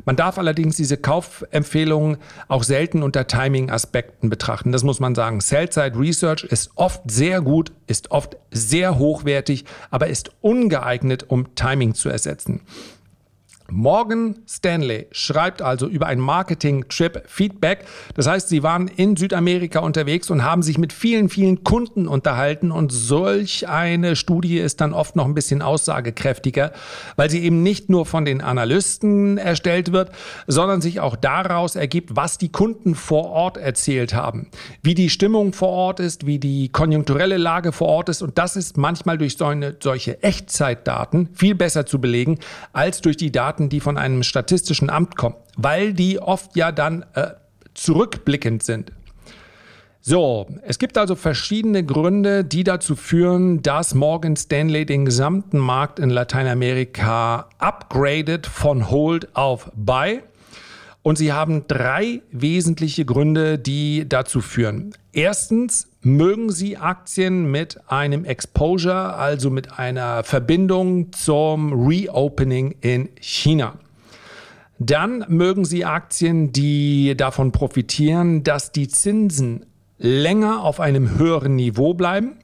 Man 0.04 0.14
darf 0.14 0.38
allerdings 0.38 0.76
diese 0.76 0.96
Kaufempfehlungen 0.96 2.18
auch 2.46 2.62
selten 2.62 3.02
unter 3.02 3.26
Timing-Aspekten 3.26 4.30
betrachten. 4.30 4.70
Das 4.70 4.84
muss 4.84 5.00
man 5.00 5.16
sagen. 5.16 5.40
Sell-Side 5.40 5.98
Research 5.98 6.44
ist 6.44 6.70
oft 6.76 7.02
sehr 7.10 7.40
gut, 7.40 7.72
ist 7.88 8.12
oft 8.12 8.36
sehr 8.52 8.96
hochwertig, 8.98 9.64
aber 9.90 10.06
ist 10.06 10.30
ungeeignet, 10.40 11.24
um 11.28 11.56
Timing 11.56 11.94
zu 11.94 12.08
ersetzen. 12.08 12.60
Morgan 13.70 14.36
Stanley 14.46 15.06
schreibt 15.10 15.62
also 15.62 15.86
über 15.88 16.06
ein 16.06 16.20
Marketing-Trip 16.20 17.24
Feedback. 17.26 17.84
Das 18.14 18.26
heißt, 18.26 18.48
sie 18.48 18.62
waren 18.62 18.88
in 18.88 19.16
Südamerika 19.16 19.80
unterwegs 19.80 20.30
und 20.30 20.44
haben 20.44 20.62
sich 20.62 20.78
mit 20.78 20.92
vielen, 20.92 21.28
vielen 21.28 21.64
Kunden 21.64 22.06
unterhalten. 22.06 22.70
Und 22.70 22.92
solch 22.92 23.68
eine 23.68 24.16
Studie 24.16 24.58
ist 24.58 24.80
dann 24.80 24.92
oft 24.92 25.16
noch 25.16 25.24
ein 25.24 25.34
bisschen 25.34 25.62
aussagekräftiger, 25.62 26.72
weil 27.16 27.30
sie 27.30 27.42
eben 27.42 27.62
nicht 27.62 27.90
nur 27.90 28.06
von 28.06 28.24
den 28.24 28.40
Analysten 28.40 29.38
erstellt 29.38 29.92
wird, 29.92 30.10
sondern 30.46 30.80
sich 30.80 31.00
auch 31.00 31.16
daraus 31.16 31.76
ergibt, 31.76 32.16
was 32.16 32.38
die 32.38 32.50
Kunden 32.50 32.94
vor 32.94 33.30
Ort 33.30 33.56
erzählt 33.56 34.14
haben, 34.14 34.48
wie 34.82 34.94
die 34.94 35.10
Stimmung 35.10 35.52
vor 35.52 35.70
Ort 35.70 36.00
ist, 36.00 36.26
wie 36.26 36.38
die 36.38 36.68
konjunkturelle 36.68 37.36
Lage 37.36 37.72
vor 37.72 37.88
Ort 37.88 38.08
ist. 38.08 38.22
Und 38.22 38.38
das 38.38 38.56
ist 38.56 38.76
manchmal 38.76 39.18
durch 39.18 39.36
so 39.36 39.46
eine, 39.46 39.76
solche 39.80 40.22
Echtzeitdaten 40.22 41.30
viel 41.34 41.54
besser 41.54 41.86
zu 41.86 42.00
belegen 42.00 42.38
als 42.72 43.00
durch 43.00 43.16
die 43.16 43.32
Daten, 43.32 43.55
Daten, 43.56 43.68
die 43.68 43.80
von 43.80 43.96
einem 43.96 44.22
statistischen 44.22 44.90
Amt 44.90 45.16
kommen, 45.16 45.36
weil 45.56 45.94
die 45.94 46.18
oft 46.18 46.56
ja 46.56 46.72
dann 46.72 47.04
äh, 47.14 47.30
zurückblickend 47.74 48.62
sind. 48.62 48.92
So, 50.00 50.46
es 50.62 50.78
gibt 50.78 50.98
also 50.98 51.16
verschiedene 51.16 51.84
Gründe, 51.84 52.44
die 52.44 52.62
dazu 52.62 52.94
führen, 52.94 53.62
dass 53.62 53.92
Morgan 53.92 54.36
Stanley 54.36 54.86
den 54.86 55.04
gesamten 55.04 55.58
Markt 55.58 55.98
in 55.98 56.10
Lateinamerika 56.10 57.48
upgradet 57.58 58.46
von 58.46 58.88
Hold 58.88 59.34
auf 59.34 59.72
Buy. 59.74 60.22
Und 61.02 61.18
sie 61.18 61.32
haben 61.32 61.64
drei 61.66 62.22
wesentliche 62.30 63.04
Gründe, 63.04 63.58
die 63.58 64.08
dazu 64.08 64.40
führen. 64.40 64.92
Erstens 65.12 65.88
mögen 66.06 66.52
sie 66.52 66.76
Aktien 66.76 67.50
mit 67.50 67.90
einem 67.90 68.24
Exposure, 68.24 69.14
also 69.14 69.50
mit 69.50 69.76
einer 69.76 70.22
Verbindung 70.22 71.12
zum 71.12 71.88
Reopening 71.88 72.76
in 72.80 73.08
China. 73.20 73.74
Dann 74.78 75.24
mögen 75.26 75.64
sie 75.64 75.84
Aktien, 75.84 76.52
die 76.52 77.16
davon 77.16 77.50
profitieren, 77.50 78.44
dass 78.44 78.70
die 78.70 78.86
Zinsen 78.86 79.66
länger 79.98 80.62
auf 80.62 80.78
einem 80.78 81.18
höheren 81.18 81.56
Niveau 81.56 81.94
bleiben. 81.94 82.36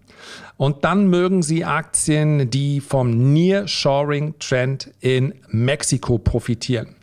Und 0.56 0.84
dann 0.84 1.06
mögen 1.06 1.44
sie 1.44 1.64
Aktien, 1.64 2.50
die 2.50 2.80
vom 2.80 3.32
Nearshoring-Trend 3.32 4.92
in 4.98 5.34
Mexiko 5.48 6.18
profitieren. 6.18 6.96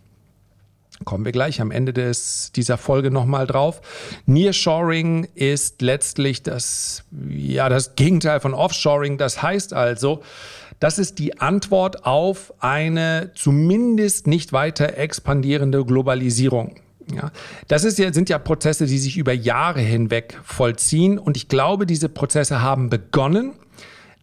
Kommen 1.06 1.26
wir 1.26 1.32
gleich 1.32 1.62
am 1.62 1.72
Ende 1.72 1.94
des, 1.94 2.52
dieser 2.54 2.78
Folge 2.78 3.10
nochmal 3.10 3.48
drauf. 3.48 3.82
Nearshoring 4.26 5.28
ist 5.34 5.82
letztlich 5.82 6.44
das, 6.44 7.04
ja, 7.30 7.70
das 7.70 7.96
Gegenteil 7.96 8.40
von 8.40 8.54
Offshoring. 8.54 9.18
Das 9.18 9.42
heißt 9.42 9.74
also, 9.74 10.22
das 10.80 11.00
ist 11.00 11.20
die 11.20 11.40
Antwort 11.40 12.06
auf 12.06 12.54
eine 12.60 13.32
zumindest 13.36 14.28
nicht 14.28 14.54
weiter 14.54 14.98
expandierende 14.98 15.86
Globalisierung. 15.86 16.76
Ja, 17.14 17.32
das 17.68 17.84
ist 17.84 17.98
ja, 17.98 18.14
sind 18.14 18.30
ja 18.30 18.38
Prozesse, 18.38 18.86
die 18.86 18.98
sich 18.98 19.18
über 19.18 19.34
Jahre 19.34 19.82
hinweg 19.82 20.38
vollziehen. 20.44 21.18
Und 21.18 21.38
ich 21.38 21.48
glaube, 21.48 21.86
diese 21.86 22.08
Prozesse 22.08 22.62
haben 22.62 22.90
begonnen. 22.90 23.54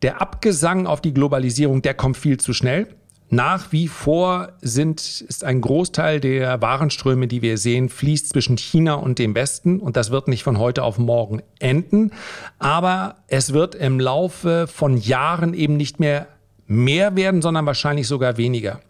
Der 0.03 0.21
Abgesang 0.21 0.87
auf 0.87 1.01
die 1.01 1.15
Globalisierung, 1.15 1.83
der 1.83 1.95
kommt 1.95 2.17
viel 2.17 2.39
zu 2.39 2.53
schnell. 2.53 2.87
Nach 3.29 3.73
wie 3.73 3.89
vor 3.89 4.53
sind, 4.61 5.01
ist 5.01 5.43
ein 5.43 5.61
Großteil 5.61 6.21
der 6.21 6.63
Warenströme, 6.63 7.27
die 7.27 7.43
wir 7.43 7.59
sehen, 7.59 7.89
fließt 7.89 8.29
zwischen 8.29 8.57
China 8.57 8.95
und 8.95 9.19
dem 9.19 9.35
Westen. 9.35 9.81
Und 9.81 9.97
das 9.97 10.11
wird 10.11 10.29
nicht 10.29 10.45
von 10.45 10.59
heute 10.59 10.85
auf 10.85 10.99
morgen 10.99 11.43
enden. 11.59 12.13
Aber 12.61 13.17
es 13.27 13.53
wird 13.53 13.75
im 13.75 13.99
Laufe 13.99 14.67
von 14.69 14.97
Jahren 14.97 15.55
eben 15.55 15.77
nicht 15.77 15.99
mehr 15.99 16.29
mehr 16.69 17.17
werden, 17.17 17.43
sondern 17.43 17.67
wahrscheinlich 17.67 18.09
sogar 18.09 18.37
weniger. 18.37 18.81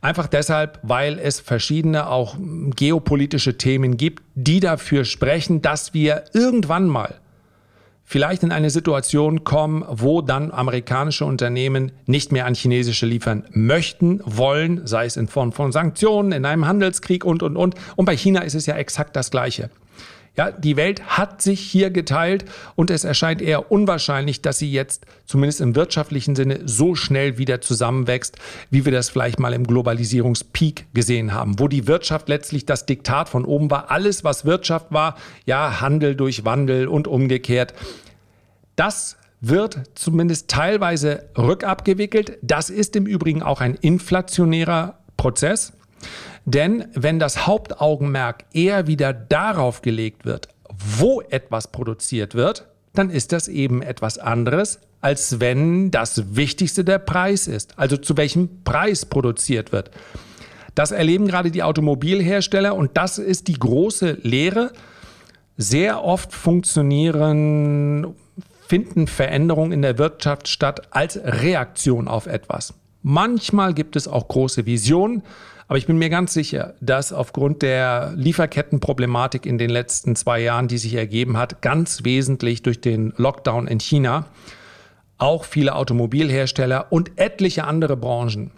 Einfach 0.00 0.28
deshalb, 0.28 0.78
weil 0.82 1.18
es 1.18 1.40
verschiedene 1.40 2.08
auch 2.08 2.36
geopolitische 2.76 3.58
Themen 3.58 3.96
gibt, 3.96 4.22
die 4.34 4.60
dafür 4.60 5.04
sprechen, 5.04 5.60
dass 5.60 5.92
wir 5.94 6.24
irgendwann 6.32 6.86
mal 6.86 7.16
vielleicht 8.08 8.42
in 8.42 8.52
eine 8.52 8.70
Situation 8.70 9.44
kommen, 9.44 9.84
wo 9.86 10.22
dann 10.22 10.50
amerikanische 10.50 11.26
Unternehmen 11.26 11.92
nicht 12.06 12.32
mehr 12.32 12.46
an 12.46 12.54
chinesische 12.54 13.04
liefern 13.04 13.44
möchten, 13.50 14.20
wollen, 14.24 14.86
sei 14.86 15.04
es 15.04 15.18
in 15.18 15.28
Form 15.28 15.52
von 15.52 15.72
Sanktionen, 15.72 16.32
in 16.32 16.46
einem 16.46 16.66
Handelskrieg 16.66 17.22
und, 17.22 17.42
und, 17.42 17.58
und. 17.58 17.74
Und 17.96 18.06
bei 18.06 18.16
China 18.16 18.40
ist 18.40 18.54
es 18.54 18.64
ja 18.64 18.76
exakt 18.76 19.14
das 19.14 19.30
Gleiche. 19.30 19.68
Ja, 20.38 20.52
die 20.52 20.76
Welt 20.76 21.02
hat 21.02 21.42
sich 21.42 21.58
hier 21.58 21.90
geteilt 21.90 22.44
und 22.76 22.92
es 22.92 23.02
erscheint 23.02 23.42
eher 23.42 23.72
unwahrscheinlich, 23.72 24.40
dass 24.40 24.60
sie 24.60 24.70
jetzt 24.70 25.04
zumindest 25.26 25.60
im 25.60 25.74
wirtschaftlichen 25.74 26.36
Sinne 26.36 26.60
so 26.64 26.94
schnell 26.94 27.38
wieder 27.38 27.60
zusammenwächst, 27.60 28.36
wie 28.70 28.84
wir 28.84 28.92
das 28.92 29.10
vielleicht 29.10 29.40
mal 29.40 29.52
im 29.52 29.66
Globalisierungspeak 29.66 30.86
gesehen 30.94 31.34
haben, 31.34 31.58
wo 31.58 31.66
die 31.66 31.88
Wirtschaft 31.88 32.28
letztlich 32.28 32.66
das 32.66 32.86
Diktat 32.86 33.28
von 33.28 33.44
oben 33.44 33.68
war. 33.72 33.90
Alles, 33.90 34.22
was 34.22 34.44
Wirtschaft 34.44 34.92
war, 34.92 35.16
ja, 35.44 35.80
Handel 35.80 36.14
durch 36.14 36.44
Wandel 36.44 36.86
und 36.86 37.08
umgekehrt. 37.08 37.74
Das 38.76 39.16
wird 39.40 39.90
zumindest 39.96 40.48
teilweise 40.48 41.30
rückabgewickelt. 41.36 42.38
Das 42.42 42.70
ist 42.70 42.94
im 42.94 43.06
Übrigen 43.06 43.42
auch 43.42 43.60
ein 43.60 43.74
inflationärer 43.74 45.00
Prozess. 45.16 45.72
Denn 46.50 46.86
wenn 46.94 47.18
das 47.18 47.46
Hauptaugenmerk 47.46 48.46
eher 48.54 48.86
wieder 48.86 49.12
darauf 49.12 49.82
gelegt 49.82 50.24
wird, 50.24 50.48
wo 50.70 51.20
etwas 51.20 51.70
produziert 51.70 52.34
wird, 52.34 52.66
dann 52.94 53.10
ist 53.10 53.32
das 53.32 53.48
eben 53.48 53.82
etwas 53.82 54.16
anderes, 54.16 54.80
als 55.02 55.40
wenn 55.40 55.90
das 55.90 56.36
Wichtigste 56.36 56.84
der 56.84 57.00
Preis 57.00 57.48
ist, 57.48 57.78
also 57.78 57.98
zu 57.98 58.16
welchem 58.16 58.64
Preis 58.64 59.04
produziert 59.04 59.72
wird. 59.72 59.90
Das 60.74 60.90
erleben 60.90 61.26
gerade 61.26 61.50
die 61.50 61.62
Automobilhersteller 61.62 62.74
und 62.74 62.96
das 62.96 63.18
ist 63.18 63.48
die 63.48 63.58
große 63.58 64.16
Lehre. 64.22 64.72
Sehr 65.58 66.02
oft 66.02 66.32
funktionieren, 66.32 68.14
finden 68.66 69.06
Veränderungen 69.06 69.72
in 69.72 69.82
der 69.82 69.98
Wirtschaft 69.98 70.48
statt 70.48 70.88
als 70.92 71.20
Reaktion 71.22 72.08
auf 72.08 72.26
etwas. 72.26 72.72
Manchmal 73.02 73.74
gibt 73.74 73.96
es 73.96 74.08
auch 74.08 74.28
große 74.28 74.64
Visionen, 74.64 75.22
aber 75.68 75.76
ich 75.76 75.86
bin 75.86 75.98
mir 75.98 76.08
ganz 76.08 76.32
sicher, 76.32 76.74
dass 76.80 77.12
aufgrund 77.12 77.60
der 77.62 78.14
Lieferkettenproblematik 78.16 79.44
in 79.44 79.58
den 79.58 79.68
letzten 79.68 80.16
zwei 80.16 80.40
Jahren, 80.40 80.66
die 80.66 80.78
sich 80.78 80.94
ergeben 80.94 81.36
hat, 81.36 81.60
ganz 81.60 82.04
wesentlich 82.04 82.62
durch 82.62 82.80
den 82.80 83.12
Lockdown 83.16 83.68
in 83.68 83.78
China, 83.78 84.26
auch 85.18 85.44
viele 85.44 85.74
Automobilhersteller 85.74 86.86
und 86.90 87.12
etliche 87.16 87.64
andere 87.64 87.96
Branchen 87.96 88.50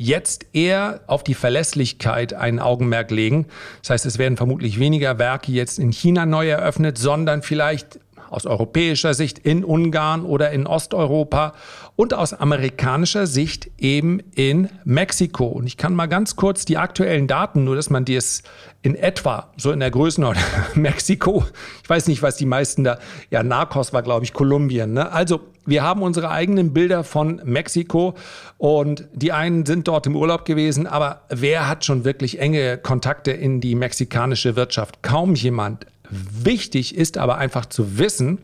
jetzt 0.00 0.46
eher 0.54 1.00
auf 1.08 1.22
die 1.22 1.34
Verlässlichkeit 1.34 2.32
ein 2.32 2.58
Augenmerk 2.58 3.10
legen. 3.10 3.46
Das 3.82 3.90
heißt, 3.90 4.06
es 4.06 4.16
werden 4.16 4.38
vermutlich 4.38 4.78
weniger 4.78 5.18
Werke 5.18 5.52
jetzt 5.52 5.78
in 5.78 5.92
China 5.92 6.24
neu 6.24 6.48
eröffnet, 6.48 6.96
sondern 6.96 7.42
vielleicht 7.42 8.00
aus 8.30 8.46
europäischer 8.46 9.14
Sicht 9.14 9.38
in 9.38 9.64
Ungarn 9.64 10.24
oder 10.24 10.50
in 10.52 10.66
Osteuropa 10.66 11.52
und 11.96 12.14
aus 12.14 12.32
amerikanischer 12.32 13.26
Sicht 13.26 13.70
eben 13.76 14.20
in 14.34 14.70
Mexiko. 14.84 15.46
Und 15.46 15.66
ich 15.66 15.76
kann 15.76 15.94
mal 15.94 16.06
ganz 16.06 16.36
kurz 16.36 16.64
die 16.64 16.78
aktuellen 16.78 17.26
Daten, 17.26 17.64
nur 17.64 17.76
dass 17.76 17.90
man 17.90 18.04
die 18.04 18.14
es 18.14 18.42
in 18.82 18.94
etwa 18.94 19.52
so 19.56 19.72
in 19.72 19.80
der 19.80 19.90
Größenordnung 19.90 20.44
Mexiko, 20.74 21.44
ich 21.82 21.90
weiß 21.90 22.06
nicht, 22.08 22.22
was 22.22 22.36
die 22.36 22.46
meisten 22.46 22.84
da, 22.84 22.98
ja, 23.30 23.42
Narcos 23.42 23.92
war, 23.92 24.02
glaube 24.02 24.24
ich, 24.24 24.32
Kolumbien. 24.32 24.94
Ne? 24.94 25.12
Also 25.12 25.40
wir 25.66 25.82
haben 25.82 26.02
unsere 26.02 26.30
eigenen 26.30 26.72
Bilder 26.72 27.04
von 27.04 27.40
Mexiko 27.44 28.14
und 28.56 29.06
die 29.12 29.32
einen 29.32 29.66
sind 29.66 29.86
dort 29.86 30.06
im 30.06 30.16
Urlaub 30.16 30.44
gewesen, 30.44 30.86
aber 30.86 31.22
wer 31.28 31.68
hat 31.68 31.84
schon 31.84 32.04
wirklich 32.04 32.40
enge 32.40 32.78
Kontakte 32.78 33.32
in 33.32 33.60
die 33.60 33.74
mexikanische 33.74 34.56
Wirtschaft? 34.56 35.02
Kaum 35.02 35.34
jemand. 35.34 35.86
Wichtig 36.10 36.94
ist 36.96 37.18
aber 37.18 37.38
einfach 37.38 37.66
zu 37.66 37.98
wissen, 37.98 38.38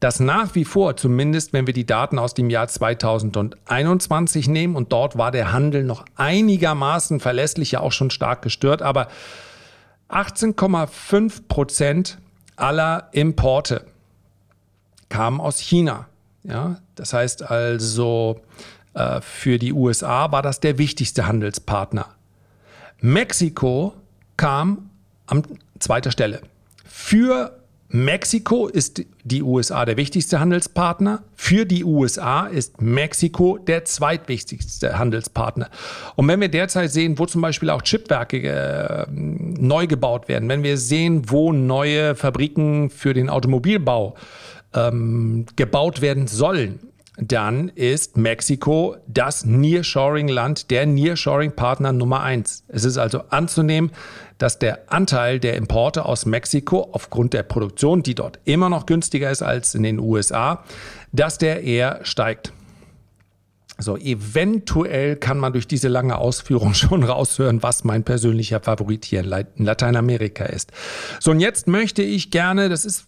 dass 0.00 0.20
nach 0.20 0.54
wie 0.54 0.64
vor, 0.64 0.96
zumindest 0.96 1.52
wenn 1.52 1.66
wir 1.66 1.74
die 1.74 1.86
Daten 1.86 2.18
aus 2.18 2.34
dem 2.34 2.50
Jahr 2.50 2.68
2021 2.68 4.48
nehmen, 4.48 4.76
und 4.76 4.92
dort 4.92 5.18
war 5.18 5.30
der 5.30 5.52
Handel 5.52 5.82
noch 5.82 6.04
einigermaßen 6.16 7.20
verlässlich, 7.20 7.72
ja 7.72 7.80
auch 7.80 7.92
schon 7.92 8.10
stark 8.10 8.42
gestört, 8.42 8.80
aber 8.80 9.08
18,5 10.08 11.48
Prozent 11.48 12.18
aller 12.56 13.08
Importe 13.12 13.84
kamen 15.08 15.40
aus 15.40 15.58
China. 15.58 16.06
Ja, 16.44 16.76
das 16.94 17.12
heißt 17.12 17.42
also, 17.42 18.40
äh, 18.94 19.20
für 19.20 19.58
die 19.58 19.72
USA 19.72 20.30
war 20.32 20.42
das 20.42 20.60
der 20.60 20.78
wichtigste 20.78 21.26
Handelspartner. 21.26 22.06
Mexiko 23.00 23.94
kam 24.36 24.90
an 25.26 25.42
zweiter 25.78 26.10
Stelle 26.10 26.40
für 26.88 27.58
Mexiko 27.90 28.66
ist 28.66 29.02
die 29.24 29.42
USA 29.42 29.86
der 29.86 29.96
wichtigste 29.96 30.40
Handelspartner. 30.40 31.22
Für 31.34 31.64
die 31.64 31.84
USA 31.84 32.46
ist 32.46 32.82
Mexiko 32.82 33.56
der 33.56 33.86
zweitwichtigste 33.86 34.98
Handelspartner. 34.98 35.70
Und 36.14 36.28
wenn 36.28 36.40
wir 36.40 36.48
derzeit 36.48 36.90
sehen, 36.90 37.18
wo 37.18 37.24
zum 37.24 37.40
Beispiel 37.40 37.70
auch 37.70 37.80
Chipwerke 37.80 38.42
äh, 38.42 39.06
neu 39.10 39.86
gebaut 39.86 40.28
werden, 40.28 40.50
wenn 40.50 40.62
wir 40.62 40.76
sehen, 40.76 41.30
wo 41.30 41.52
neue 41.52 42.14
Fabriken 42.14 42.90
für 42.90 43.14
den 43.14 43.30
Automobilbau 43.30 44.16
ähm, 44.74 45.46
gebaut 45.56 46.02
werden 46.02 46.26
sollen, 46.26 46.80
dann 47.20 47.68
ist 47.70 48.16
Mexiko 48.16 48.96
das 49.08 49.44
Nearshoring-Land, 49.44 50.70
der 50.70 50.86
Nearshoring-Partner 50.86 51.92
Nummer 51.92 52.22
eins. 52.22 52.64
Es 52.68 52.84
ist 52.84 52.96
also 52.96 53.22
anzunehmen, 53.30 53.90
dass 54.38 54.58
der 54.58 54.92
Anteil 54.92 55.40
der 55.40 55.56
Importe 55.56 56.04
aus 56.04 56.26
Mexiko 56.26 56.88
aufgrund 56.92 57.34
der 57.34 57.42
Produktion, 57.42 58.02
die 58.02 58.14
dort 58.14 58.38
immer 58.44 58.68
noch 58.68 58.86
günstiger 58.86 59.30
ist 59.30 59.42
als 59.42 59.74
in 59.74 59.82
den 59.82 59.98
USA, 59.98 60.64
dass 61.12 61.38
der 61.38 61.62
eher 61.64 62.00
steigt. 62.04 62.52
So, 63.80 63.96
eventuell 63.96 65.14
kann 65.14 65.38
man 65.38 65.52
durch 65.52 65.68
diese 65.68 65.88
lange 65.88 66.18
Ausführung 66.18 66.74
schon 66.74 67.04
raushören, 67.04 67.62
was 67.62 67.84
mein 67.84 68.02
persönlicher 68.04 68.60
Favorit 68.60 69.04
hier 69.04 69.20
in 69.20 69.64
Lateinamerika 69.64 70.44
ist. 70.44 70.72
So, 71.20 71.30
und 71.30 71.40
jetzt 71.40 71.68
möchte 71.68 72.02
ich 72.02 72.30
gerne, 72.30 72.68
das 72.68 72.84
ist 72.84 73.06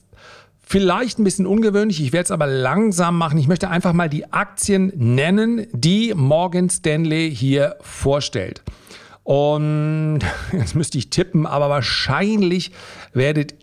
Vielleicht 0.72 1.18
ein 1.18 1.24
bisschen 1.24 1.48
ungewöhnlich, 1.48 2.00
ich 2.00 2.12
werde 2.12 2.26
es 2.26 2.30
aber 2.30 2.46
langsam 2.46 3.18
machen. 3.18 3.38
Ich 3.38 3.48
möchte 3.48 3.68
einfach 3.68 3.92
mal 3.92 4.08
die 4.08 4.32
Aktien 4.32 4.92
nennen, 4.94 5.66
die 5.72 6.14
Morgan 6.14 6.70
Stanley 6.70 7.34
hier 7.34 7.74
vorstellt. 7.80 8.62
Und 9.30 10.18
jetzt 10.52 10.74
müsste 10.74 10.98
ich 10.98 11.08
tippen, 11.08 11.46
aber 11.46 11.70
wahrscheinlich 11.70 12.72
werdet 13.12 13.54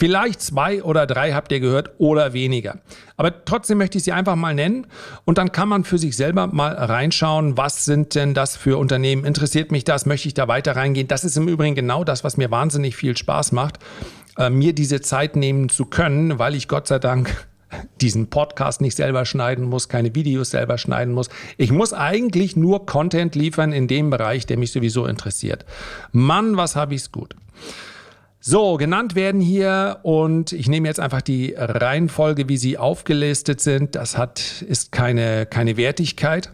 Vielleicht 0.00 0.40
zwei 0.40 0.84
oder 0.84 1.08
drei 1.08 1.32
habt 1.32 1.50
ihr 1.50 1.58
gehört 1.58 1.90
oder 1.98 2.32
weniger. 2.32 2.78
Aber 3.16 3.44
trotzdem 3.44 3.78
möchte 3.78 3.98
ich 3.98 4.04
sie 4.04 4.12
einfach 4.12 4.36
mal 4.36 4.54
nennen 4.54 4.86
und 5.24 5.38
dann 5.38 5.50
kann 5.50 5.68
man 5.68 5.82
für 5.82 5.98
sich 5.98 6.16
selber 6.16 6.46
mal 6.46 6.72
reinschauen, 6.72 7.56
was 7.56 7.84
sind 7.84 8.14
denn 8.14 8.32
das 8.32 8.56
für 8.56 8.78
Unternehmen? 8.78 9.24
Interessiert 9.24 9.72
mich 9.72 9.82
das? 9.82 10.06
Möchte 10.06 10.28
ich 10.28 10.34
da 10.34 10.46
weiter 10.46 10.76
reingehen? 10.76 11.08
Das 11.08 11.24
ist 11.24 11.36
im 11.36 11.48
Übrigen 11.48 11.74
genau 11.74 12.04
das, 12.04 12.22
was 12.22 12.36
mir 12.36 12.52
wahnsinnig 12.52 12.94
viel 12.94 13.16
Spaß 13.16 13.50
macht, 13.50 13.80
äh, 14.36 14.50
mir 14.50 14.72
diese 14.72 15.00
Zeit 15.00 15.34
nehmen 15.34 15.68
zu 15.68 15.86
können, 15.86 16.38
weil 16.38 16.54
ich 16.54 16.68
Gott 16.68 16.86
sei 16.86 17.00
Dank 17.00 17.47
diesen 18.00 18.28
Podcast 18.28 18.80
nicht 18.80 18.96
selber 18.96 19.24
schneiden 19.24 19.64
muss, 19.64 19.88
keine 19.88 20.14
Videos 20.14 20.50
selber 20.50 20.78
schneiden 20.78 21.14
muss. 21.14 21.28
Ich 21.56 21.70
muss 21.72 21.92
eigentlich 21.92 22.56
nur 22.56 22.86
Content 22.86 23.34
liefern 23.34 23.72
in 23.72 23.88
dem 23.88 24.10
Bereich, 24.10 24.46
der 24.46 24.58
mich 24.58 24.72
sowieso 24.72 25.06
interessiert. 25.06 25.64
Mann, 26.12 26.56
was 26.56 26.76
habe 26.76 26.94
ich's 26.94 27.12
gut. 27.12 27.34
So, 28.40 28.76
genannt 28.76 29.14
werden 29.14 29.40
hier 29.40 29.98
und 30.04 30.52
ich 30.52 30.68
nehme 30.68 30.86
jetzt 30.86 31.00
einfach 31.00 31.22
die 31.22 31.54
Reihenfolge, 31.56 32.48
wie 32.48 32.56
sie 32.56 32.78
aufgelistet 32.78 33.60
sind. 33.60 33.96
Das 33.96 34.16
hat, 34.16 34.62
ist 34.62 34.92
keine, 34.92 35.44
keine 35.44 35.76
Wertigkeit. 35.76 36.52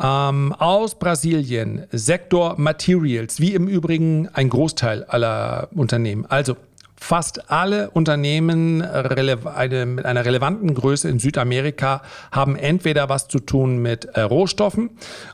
Ähm, 0.00 0.52
aus 0.52 0.96
Brasilien, 0.96 1.86
Sektor 1.90 2.54
Materials, 2.56 3.40
wie 3.40 3.52
im 3.52 3.66
Übrigen 3.66 4.28
ein 4.32 4.48
Großteil 4.48 5.02
aller 5.04 5.68
Unternehmen. 5.74 6.24
Also 6.24 6.56
Fast 7.00 7.50
alle 7.50 7.90
Unternehmen 7.90 8.78
mit 8.78 8.86
einer 10.06 10.24
relevanten 10.24 10.74
Größe 10.74 11.08
in 11.08 11.18
Südamerika 11.18 12.02
haben 12.32 12.56
entweder 12.56 13.08
was 13.08 13.28
zu 13.28 13.38
tun 13.38 13.78
mit 13.78 14.04
äh, 14.06 14.22
Rohstoffen 14.22 14.90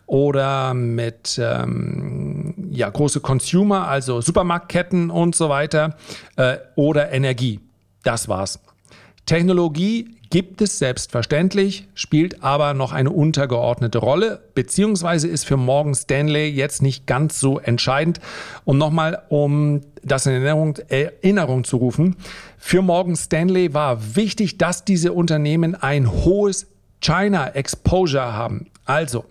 oder 0.07 0.75
mit 0.75 1.41
ähm, 1.43 2.55
ja, 2.71 2.91
große 2.91 3.21
Consumer, 3.21 3.89
also 3.89 4.21
Supermarktketten 4.21 5.11
und 5.11 5.35
so 5.35 5.49
weiter, 5.49 5.97
äh, 6.37 6.59
oder 6.77 7.13
Energie. 7.13 7.61
Das 8.03 8.29
war's. 8.29 8.61
Technologie 9.27 10.19
gibt 10.35 10.61
es 10.63 10.81
selbstverständlich, 10.81 11.87
spielt 11.95 12.43
aber 12.43 12.75
noch 12.75 12.91
eine 12.91 13.11
untergeordnete 13.11 13.99
Rolle, 13.99 14.43
beziehungsweise 14.57 15.29
ist 15.29 15.47
für 15.47 15.57
Morgan 15.57 15.95
Stanley 15.95 16.49
jetzt 16.49 16.83
nicht 16.83 17.07
ganz 17.07 17.39
so 17.39 17.61
entscheidend. 17.61 18.19
Und 18.65 18.77
nochmal, 18.77 19.23
um 19.29 19.83
das 20.03 20.27
in 20.27 20.33
Erinnerung, 20.33 20.77
Erinnerung 20.89 21.63
zu 21.63 21.77
rufen, 21.77 22.17
für 22.59 22.83
Morgan 22.83 23.15
Stanley 23.15 23.75
war 23.75 24.17
wichtig, 24.17 24.59
dass 24.59 24.85
diese 24.85 25.13
Unternehmen 25.13 25.77
ein 25.77 26.11
hohes 26.11 26.67
China 27.01 27.51
Exposure 27.51 28.33
haben. 28.33 28.67
Also, 28.87 29.27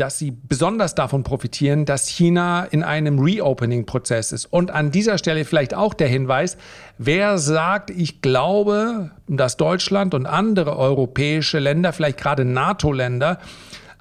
dass 0.00 0.18
sie 0.18 0.30
besonders 0.30 0.94
davon 0.94 1.22
profitieren, 1.22 1.84
dass 1.84 2.08
China 2.08 2.64
in 2.64 2.82
einem 2.82 3.18
Reopening-Prozess 3.18 4.32
ist. 4.32 4.46
Und 4.46 4.70
an 4.70 4.90
dieser 4.90 5.18
Stelle 5.18 5.44
vielleicht 5.44 5.74
auch 5.74 5.94
der 5.94 6.08
Hinweis, 6.08 6.56
wer 6.98 7.38
sagt, 7.38 7.90
ich 7.90 8.22
glaube, 8.22 9.10
dass 9.28 9.56
Deutschland 9.56 10.14
und 10.14 10.26
andere 10.26 10.76
europäische 10.76 11.58
Länder, 11.58 11.92
vielleicht 11.92 12.18
gerade 12.18 12.44
NATO-Länder, 12.44 13.38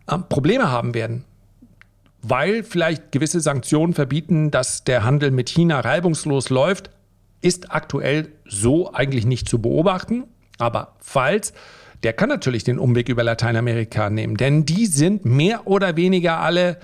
äh, 0.07 0.17
Probleme 0.17 0.71
haben 0.71 0.93
werden 0.93 1.25
weil 2.21 2.63
vielleicht 2.63 3.11
gewisse 3.11 3.39
Sanktionen 3.39 3.93
verbieten, 3.93 4.51
dass 4.51 4.83
der 4.83 5.05
Handel 5.05 5.31
mit 5.31 5.49
China 5.49 5.79
reibungslos 5.79 6.49
läuft, 6.49 6.89
ist 7.41 7.71
aktuell 7.71 8.33
so 8.45 8.93
eigentlich 8.93 9.25
nicht 9.25 9.47
zu 9.47 9.61
beobachten. 9.61 10.25
Aber 10.57 10.95
falls, 10.99 11.53
der 12.03 12.13
kann 12.13 12.29
natürlich 12.29 12.63
den 12.63 12.79
Umweg 12.79 13.09
über 13.09 13.23
Lateinamerika 13.23 14.09
nehmen, 14.09 14.37
denn 14.37 14.65
die 14.65 14.85
sind 14.85 15.25
mehr 15.25 15.67
oder 15.67 15.95
weniger 15.95 16.39
alle 16.39 16.77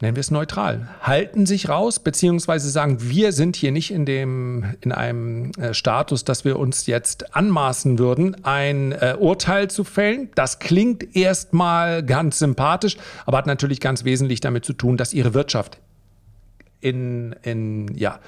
nennen 0.00 0.16
wir 0.16 0.20
es 0.20 0.30
neutral, 0.30 0.88
halten 1.00 1.46
sich 1.46 1.68
raus, 1.68 1.98
beziehungsweise 1.98 2.68
sagen, 2.68 2.98
wir 3.00 3.32
sind 3.32 3.56
hier 3.56 3.72
nicht 3.72 3.90
in, 3.90 4.04
dem, 4.04 4.74
in 4.80 4.92
einem 4.92 5.52
äh, 5.52 5.72
Status, 5.72 6.24
dass 6.24 6.44
wir 6.44 6.58
uns 6.58 6.86
jetzt 6.86 7.34
anmaßen 7.34 7.98
würden, 7.98 8.44
ein 8.44 8.92
äh, 8.92 9.16
Urteil 9.18 9.70
zu 9.70 9.84
fällen. 9.84 10.30
Das 10.34 10.58
klingt 10.58 11.16
erstmal 11.16 12.02
ganz 12.02 12.38
sympathisch, 12.38 12.96
aber 13.24 13.38
hat 13.38 13.46
natürlich 13.46 13.80
ganz 13.80 14.04
wesentlich 14.04 14.40
damit 14.40 14.64
zu 14.64 14.72
tun, 14.72 14.96
dass 14.96 15.14
ihre 15.14 15.32
Wirtschaft 15.32 15.78
in, 16.80 17.34
in 17.42 17.94
ja, 17.96 18.18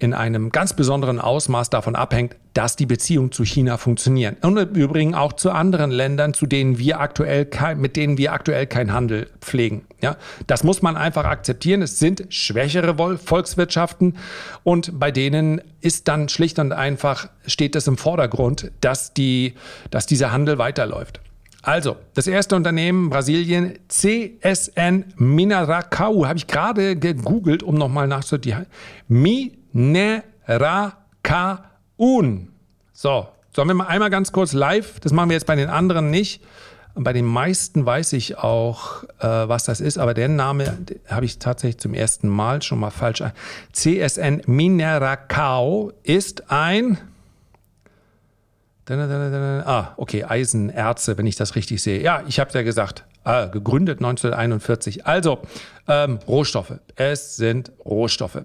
in 0.00 0.14
einem 0.14 0.50
ganz 0.50 0.72
besonderen 0.72 1.20
Ausmaß 1.20 1.70
davon 1.70 1.94
abhängt, 1.94 2.34
dass 2.54 2.74
die 2.74 2.86
Beziehungen 2.86 3.32
zu 3.32 3.44
China 3.44 3.76
funktionieren. 3.76 4.36
Und 4.42 4.56
im 4.56 4.70
Übrigen 4.70 5.14
auch 5.14 5.34
zu 5.34 5.50
anderen 5.50 5.90
Ländern, 5.90 6.34
zu 6.34 6.46
denen 6.46 6.78
wir 6.78 7.00
aktuell 7.00 7.44
kein, 7.44 7.80
mit 7.80 7.96
denen 7.96 8.18
wir 8.18 8.32
aktuell 8.32 8.66
keinen 8.66 8.92
Handel 8.92 9.28
pflegen. 9.40 9.84
Ja, 10.00 10.16
das 10.46 10.64
muss 10.64 10.80
man 10.80 10.96
einfach 10.96 11.26
akzeptieren. 11.26 11.82
Es 11.82 11.98
sind 11.98 12.24
schwächere 12.30 12.96
Volkswirtschaften 13.18 14.16
und 14.64 14.98
bei 14.98 15.10
denen 15.10 15.60
ist 15.82 16.08
dann 16.08 16.30
schlicht 16.30 16.58
und 16.58 16.72
einfach 16.72 17.28
steht 17.46 17.76
es 17.76 17.86
im 17.86 17.98
Vordergrund, 17.98 18.72
dass 18.80 19.12
die, 19.12 19.54
dass 19.90 20.06
dieser 20.06 20.32
Handel 20.32 20.56
weiterläuft. 20.56 21.20
Also, 21.62 21.96
das 22.14 22.26
erste 22.26 22.56
Unternehmen 22.56 23.10
Brasilien, 23.10 23.78
CSN 23.88 25.12
Mineracau, 25.16 26.24
habe 26.26 26.38
ich 26.38 26.46
gerade 26.46 26.96
gegoogelt, 26.96 27.62
um 27.62 27.74
nochmal 27.74 28.08
nachzudenken. 28.08 28.66
Minerakaun. 29.72 30.22
So, 32.92 33.28
sollen 33.52 33.68
wir 33.68 33.74
mal 33.74 33.86
einmal 33.86 34.10
ganz 34.10 34.32
kurz 34.32 34.52
live, 34.52 35.00
das 35.00 35.12
machen 35.12 35.30
wir 35.30 35.34
jetzt 35.34 35.46
bei 35.46 35.56
den 35.56 35.68
anderen 35.68 36.10
nicht. 36.10 36.42
Bei 36.94 37.12
den 37.12 37.24
meisten 37.24 37.86
weiß 37.86 38.14
ich 38.14 38.36
auch, 38.38 39.04
äh, 39.20 39.26
was 39.26 39.64
das 39.64 39.80
ist, 39.80 39.96
aber 39.96 40.12
den 40.12 40.34
Name 40.34 40.76
habe 41.08 41.24
ich 41.24 41.38
tatsächlich 41.38 41.78
zum 41.78 41.94
ersten 41.94 42.28
Mal 42.28 42.62
schon 42.62 42.80
mal 42.80 42.90
falsch. 42.90 43.22
CSN 43.72 44.42
Mineracau 44.46 45.92
ist 46.02 46.50
ein 46.50 46.98
Ah, 48.90 49.92
okay, 49.96 50.24
Eisenerze, 50.24 51.16
wenn 51.16 51.26
ich 51.26 51.36
das 51.36 51.54
richtig 51.54 51.80
sehe. 51.80 52.02
Ja, 52.02 52.24
ich 52.26 52.40
habe 52.40 52.50
ja 52.54 52.62
gesagt, 52.62 53.04
ah, 53.22 53.46
gegründet 53.46 54.00
1941. 54.00 55.06
Also, 55.06 55.38
ähm, 55.86 56.18
Rohstoffe. 56.26 56.72
Es 56.96 57.36
sind 57.36 57.70
Rohstoffe. 57.84 58.42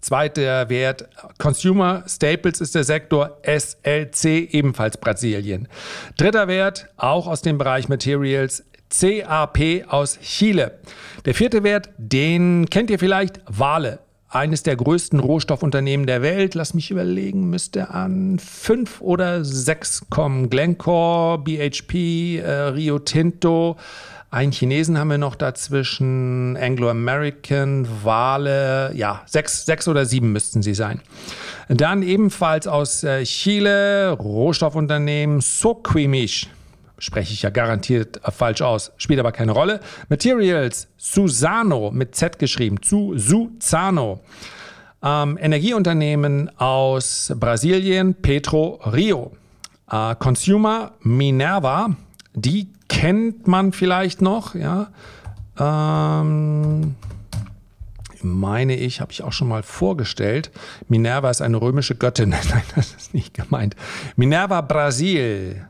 Zweiter 0.00 0.68
Wert, 0.68 1.08
Consumer 1.38 2.04
Staples 2.06 2.60
ist 2.60 2.74
der 2.74 2.84
Sektor, 2.84 3.38
SLC 3.42 4.48
ebenfalls 4.52 4.96
Brasilien. 4.96 5.68
Dritter 6.16 6.48
Wert, 6.48 6.88
auch 6.96 7.26
aus 7.26 7.42
dem 7.42 7.58
Bereich 7.58 7.88
Materials, 7.88 8.64
CAP 8.90 9.84
aus 9.88 10.18
Chile. 10.20 10.78
Der 11.24 11.34
vierte 11.34 11.62
Wert, 11.62 11.90
den 11.98 12.70
kennt 12.70 12.90
ihr 12.90 12.98
vielleicht, 12.98 13.40
Wale 13.46 14.00
eines 14.30 14.62
der 14.62 14.76
größten 14.76 15.20
Rohstoffunternehmen 15.20 16.06
der 16.06 16.22
Welt. 16.22 16.54
Lass 16.54 16.74
mich 16.74 16.90
überlegen, 16.90 17.48
müsste 17.48 17.90
an 17.90 18.38
fünf 18.38 19.00
oder 19.00 19.44
sechs 19.44 20.04
kommen. 20.10 20.50
Glencore, 20.50 21.38
BHP, 21.38 22.38
äh, 22.38 22.50
Rio 22.50 22.98
Tinto. 22.98 23.76
Einen 24.30 24.52
Chinesen 24.52 24.98
haben 24.98 25.08
wir 25.08 25.16
noch 25.16 25.36
dazwischen, 25.36 26.56
Anglo-American, 26.58 27.88
Wale, 28.02 28.92
ja, 28.94 29.22
sechs, 29.24 29.64
sechs 29.64 29.88
oder 29.88 30.04
sieben 30.04 30.32
müssten 30.32 30.62
sie 30.62 30.74
sein. 30.74 31.00
Dann 31.68 32.02
ebenfalls 32.02 32.66
aus 32.66 33.04
äh, 33.04 33.24
Chile, 33.24 34.10
Rohstoffunternehmen 34.10 35.40
Soquimish 35.40 36.48
spreche 36.98 37.32
ich 37.32 37.42
ja 37.42 37.50
garantiert 37.50 38.20
falsch 38.30 38.60
aus, 38.60 38.92
spielt 38.96 39.20
aber 39.20 39.32
keine 39.32 39.52
Rolle. 39.52 39.80
Materials, 40.08 40.88
Susano 40.96 41.90
mit 41.90 42.14
Z 42.14 42.38
geschrieben, 42.38 42.82
zu 42.82 43.16
Suzano. 43.16 44.20
Ähm, 45.02 45.38
Energieunternehmen 45.40 46.50
aus 46.58 47.32
Brasilien, 47.36 48.14
Petro 48.14 48.80
Rio. 48.92 49.32
Äh, 49.90 50.16
Consumer, 50.16 50.92
Minerva, 51.00 51.96
die 52.34 52.68
kennt 52.98 53.46
man 53.46 53.72
vielleicht 53.72 54.22
noch, 54.22 54.54
ja. 54.54 54.88
Ähm, 55.58 56.96
meine 58.22 58.76
ich, 58.76 59.00
habe 59.00 59.12
ich 59.12 59.22
auch 59.22 59.32
schon 59.32 59.48
mal 59.48 59.62
vorgestellt. 59.62 60.50
Minerva 60.88 61.30
ist 61.30 61.40
eine 61.40 61.60
römische 61.60 61.94
Göttin. 61.94 62.28
Nein, 62.50 62.62
das 62.74 62.94
ist 62.94 63.14
nicht 63.14 63.34
gemeint. 63.34 63.76
Minerva 64.16 64.60
Brasil 64.62 65.68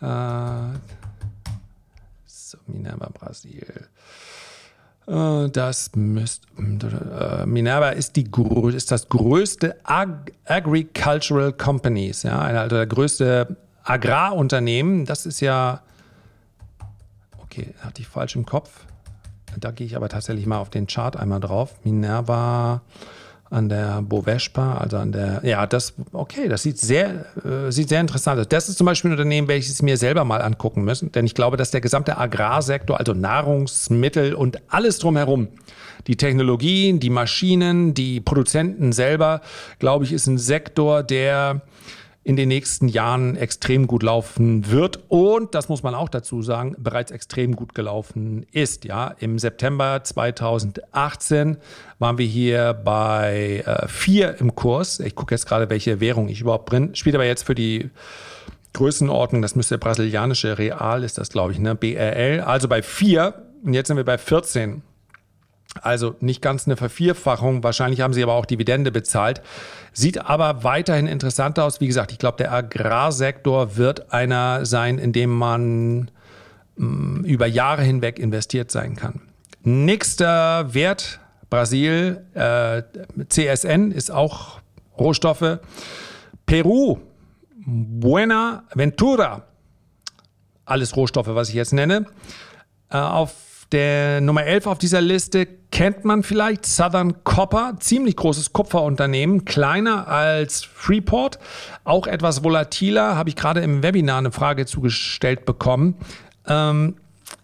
äh, 0.00 0.78
so, 2.26 2.58
Minerva 2.66 3.10
Brasil. 3.12 3.66
Äh, 5.06 5.50
das 5.50 5.90
müsst, 5.96 6.46
äh, 6.58 7.46
Minerva 7.46 7.90
ist, 7.90 8.16
die, 8.16 8.30
ist 8.72 8.90
das 8.90 9.08
größte 9.08 9.76
Ag 9.84 10.32
Agricultural 10.46 11.52
Companies, 11.52 12.22
ja, 12.22 12.38
also 12.38 12.76
der 12.76 12.86
größte 12.86 13.56
Agrarunternehmen. 13.82 15.04
Das 15.04 15.26
ist 15.26 15.40
ja, 15.40 15.82
okay, 17.58 17.74
hatte 17.80 18.02
ich 18.02 18.08
falsch 18.08 18.36
im 18.36 18.46
Kopf. 18.46 18.70
Da 19.58 19.70
gehe 19.70 19.86
ich 19.86 19.96
aber 19.96 20.08
tatsächlich 20.08 20.46
mal 20.46 20.58
auf 20.58 20.70
den 20.70 20.86
Chart 20.86 21.16
einmal 21.16 21.40
drauf. 21.40 21.74
Minerva 21.84 22.82
an 23.50 23.70
der 23.70 24.02
Bovespa, 24.02 24.76
also 24.76 24.98
an 24.98 25.10
der, 25.10 25.40
ja, 25.42 25.66
das, 25.66 25.94
okay, 26.12 26.48
das 26.48 26.62
sieht 26.62 26.78
sehr, 26.78 27.24
äh, 27.46 27.72
sieht 27.72 27.88
sehr 27.88 28.00
interessant 28.02 28.38
aus. 28.38 28.46
Das 28.46 28.68
ist 28.68 28.76
zum 28.76 28.84
Beispiel 28.84 29.10
ein 29.10 29.12
Unternehmen, 29.12 29.48
welches 29.48 29.80
mir 29.80 29.96
selber 29.96 30.24
mal 30.24 30.42
angucken 30.42 30.84
müssen, 30.84 31.12
denn 31.12 31.24
ich 31.24 31.34
glaube, 31.34 31.56
dass 31.56 31.70
der 31.70 31.80
gesamte 31.80 32.18
Agrarsektor, 32.18 32.98
also 32.98 33.14
Nahrungsmittel 33.14 34.34
und 34.34 34.58
alles 34.68 34.98
drumherum, 34.98 35.48
die 36.08 36.16
Technologien, 36.16 37.00
die 37.00 37.08
Maschinen, 37.08 37.94
die 37.94 38.20
Produzenten 38.20 38.92
selber, 38.92 39.40
glaube 39.78 40.04
ich, 40.04 40.12
ist 40.12 40.26
ein 40.26 40.36
Sektor, 40.36 41.02
der 41.02 41.62
in 42.28 42.36
den 42.36 42.48
nächsten 42.48 42.88
Jahren 42.88 43.36
extrem 43.36 43.86
gut 43.86 44.02
laufen 44.02 44.70
wird 44.70 45.00
und 45.08 45.54
das 45.54 45.70
muss 45.70 45.82
man 45.82 45.94
auch 45.94 46.10
dazu 46.10 46.42
sagen, 46.42 46.76
bereits 46.76 47.10
extrem 47.10 47.56
gut 47.56 47.74
gelaufen 47.74 48.44
ist. 48.52 48.84
Ja, 48.84 49.14
im 49.18 49.38
September 49.38 50.04
2018 50.04 51.56
waren 51.98 52.18
wir 52.18 52.26
hier 52.26 52.74
bei 52.74 53.64
äh, 53.64 53.88
vier 53.88 54.36
im 54.40 54.54
Kurs. 54.54 55.00
Ich 55.00 55.14
gucke 55.14 55.34
jetzt 55.34 55.46
gerade, 55.46 55.70
welche 55.70 56.00
Währung 56.00 56.28
ich 56.28 56.42
überhaupt 56.42 56.70
drin. 56.70 56.94
Spielt 56.94 57.14
aber 57.14 57.24
jetzt 57.24 57.44
für 57.44 57.54
die 57.54 57.88
Größenordnung, 58.74 59.40
das 59.40 59.56
müsste 59.56 59.78
brasilianische 59.78 60.58
Real, 60.58 61.04
ist 61.04 61.16
das, 61.16 61.30
glaube 61.30 61.52
ich, 61.52 61.58
ne? 61.58 61.74
BRL. 61.74 62.42
Also 62.42 62.68
bei 62.68 62.82
vier 62.82 63.42
und 63.64 63.72
jetzt 63.72 63.88
sind 63.88 63.96
wir 63.96 64.04
bei 64.04 64.18
14. 64.18 64.82
Also 65.82 66.16
nicht 66.20 66.42
ganz 66.42 66.66
eine 66.66 66.76
Vervierfachung. 66.76 67.62
Wahrscheinlich 67.62 68.00
haben 68.00 68.12
sie 68.12 68.22
aber 68.22 68.34
auch 68.34 68.46
Dividende 68.46 68.90
bezahlt. 68.90 69.42
Sieht 69.92 70.18
aber 70.24 70.64
weiterhin 70.64 71.06
interessant 71.06 71.58
aus. 71.58 71.80
Wie 71.80 71.86
gesagt, 71.86 72.12
ich 72.12 72.18
glaube, 72.18 72.36
der 72.38 72.52
Agrarsektor 72.52 73.76
wird 73.76 74.12
einer 74.12 74.64
sein, 74.66 74.98
in 74.98 75.12
dem 75.12 75.30
man 75.30 76.10
mh, 76.76 76.86
mm, 76.86 77.24
über 77.24 77.46
Jahre 77.46 77.82
hinweg 77.82 78.18
investiert 78.18 78.70
sein 78.70 78.96
kann. 78.96 79.20
Nächster 79.62 80.72
Wert, 80.72 81.20
Brasil, 81.50 82.24
äh, 82.34 82.82
CSN 83.28 83.90
ist 83.90 84.10
auch 84.10 84.60
Rohstoffe. 84.98 85.58
Peru, 86.46 86.98
Buenaventura, 87.56 89.42
alles 90.64 90.96
Rohstoffe, 90.96 91.28
was 91.28 91.48
ich 91.48 91.54
jetzt 91.54 91.72
nenne. 91.72 92.06
Äh, 92.90 92.98
auf 92.98 93.47
der 93.72 94.20
Nummer 94.20 94.44
11 94.44 94.66
auf 94.66 94.78
dieser 94.78 95.00
Liste 95.00 95.46
kennt 95.70 96.04
man 96.04 96.22
vielleicht 96.22 96.64
Southern 96.64 97.22
Copper, 97.24 97.74
ziemlich 97.80 98.16
großes 98.16 98.52
Kupferunternehmen, 98.52 99.44
kleiner 99.44 100.08
als 100.08 100.64
Freeport, 100.64 101.38
auch 101.84 102.06
etwas 102.06 102.42
volatiler, 102.42 103.16
habe 103.16 103.28
ich 103.28 103.36
gerade 103.36 103.60
im 103.60 103.82
Webinar 103.82 104.18
eine 104.18 104.32
Frage 104.32 104.64
zugestellt 104.64 105.44
bekommen. 105.44 105.96
Ähm, 106.46 106.96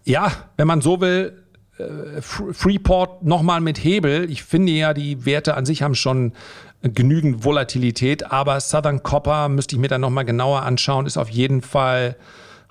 ja, 0.03 0.31
wenn 0.57 0.67
man 0.67 0.81
so 0.81 0.99
will, 0.99 1.43
äh, 1.77 2.21
Freeport 2.21 3.23
nochmal 3.23 3.61
mit 3.61 3.83
Hebel. 3.83 4.29
Ich 4.31 4.43
finde 4.43 4.71
ja, 4.71 4.93
die 4.93 5.25
Werte 5.25 5.55
an 5.55 5.65
sich 5.65 5.83
haben 5.83 5.95
schon 5.95 6.33
genügend 6.81 7.43
Volatilität, 7.43 8.31
aber 8.31 8.59
Southern 8.59 9.03
Copper 9.03 9.49
müsste 9.49 9.75
ich 9.75 9.81
mir 9.81 9.87
dann 9.87 10.01
nochmal 10.01 10.25
genauer 10.25 10.63
anschauen, 10.63 11.05
ist 11.05 11.17
auf 11.17 11.29
jeden 11.29 11.61
Fall 11.61 12.15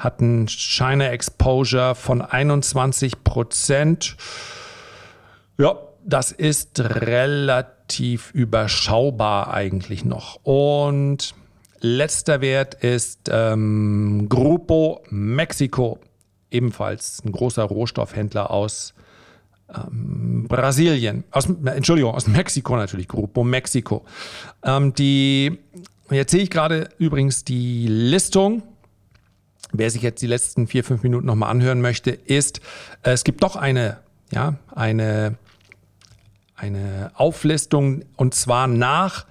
hat 0.05 0.21
ein 0.21 0.47
China 0.47 1.09
Exposure 1.09 1.95
von 1.95 2.21
21 2.21 3.25
Prozent. 3.25 4.17
Ja, 5.59 5.77
das 6.05 6.31
ist 6.31 6.79
relativ 6.81 8.31
überschaubar 8.33 9.53
eigentlich 9.53 10.05
noch. 10.05 10.39
Und 10.43 11.35
letzter 11.81 12.41
Wert 12.41 12.75
ist 12.75 13.31
ähm, 13.33 14.27
Grupo 14.29 15.03
Mexico, 15.09 15.99
ebenfalls 16.51 17.23
ein 17.25 17.33
großer 17.33 17.65
Rohstoffhändler 17.65 18.51
aus 18.51 18.95
ähm, 19.75 20.47
Brasilien, 20.49 21.25
aus, 21.31 21.47
Entschuldigung, 21.65 22.15
aus 22.15 22.27
Mexiko 22.27 22.77
natürlich, 22.77 23.09
Grupo 23.09 23.43
Mexico. 23.43 24.05
Ähm, 24.63 24.95
die, 24.95 25.59
jetzt 26.11 26.33
sehe 26.33 26.43
ich 26.43 26.51
gerade 26.51 26.91
übrigens 26.99 27.45
die 27.45 27.87
Listung. 27.87 28.63
Wer 29.73 29.91
sich 29.91 30.03
jetzt 30.03 30.23
die 30.23 30.27
letzten 30.27 30.67
vier, 30.67 30.85
fünf 30.85 31.03
Minuten 31.03 31.27
nochmal 31.27 31.51
anhören 31.51 31.81
möchte, 31.81 32.11
ist, 32.11 32.61
es 33.03 33.25
gibt 33.25 33.43
doch 33.43 33.57
eine, 33.57 33.99
ja, 34.33 34.55
eine, 34.75 35.37
eine 36.55 37.11
Auflistung 37.15 38.05
und 38.17 38.35
zwar 38.35 38.67
nach 38.67 39.27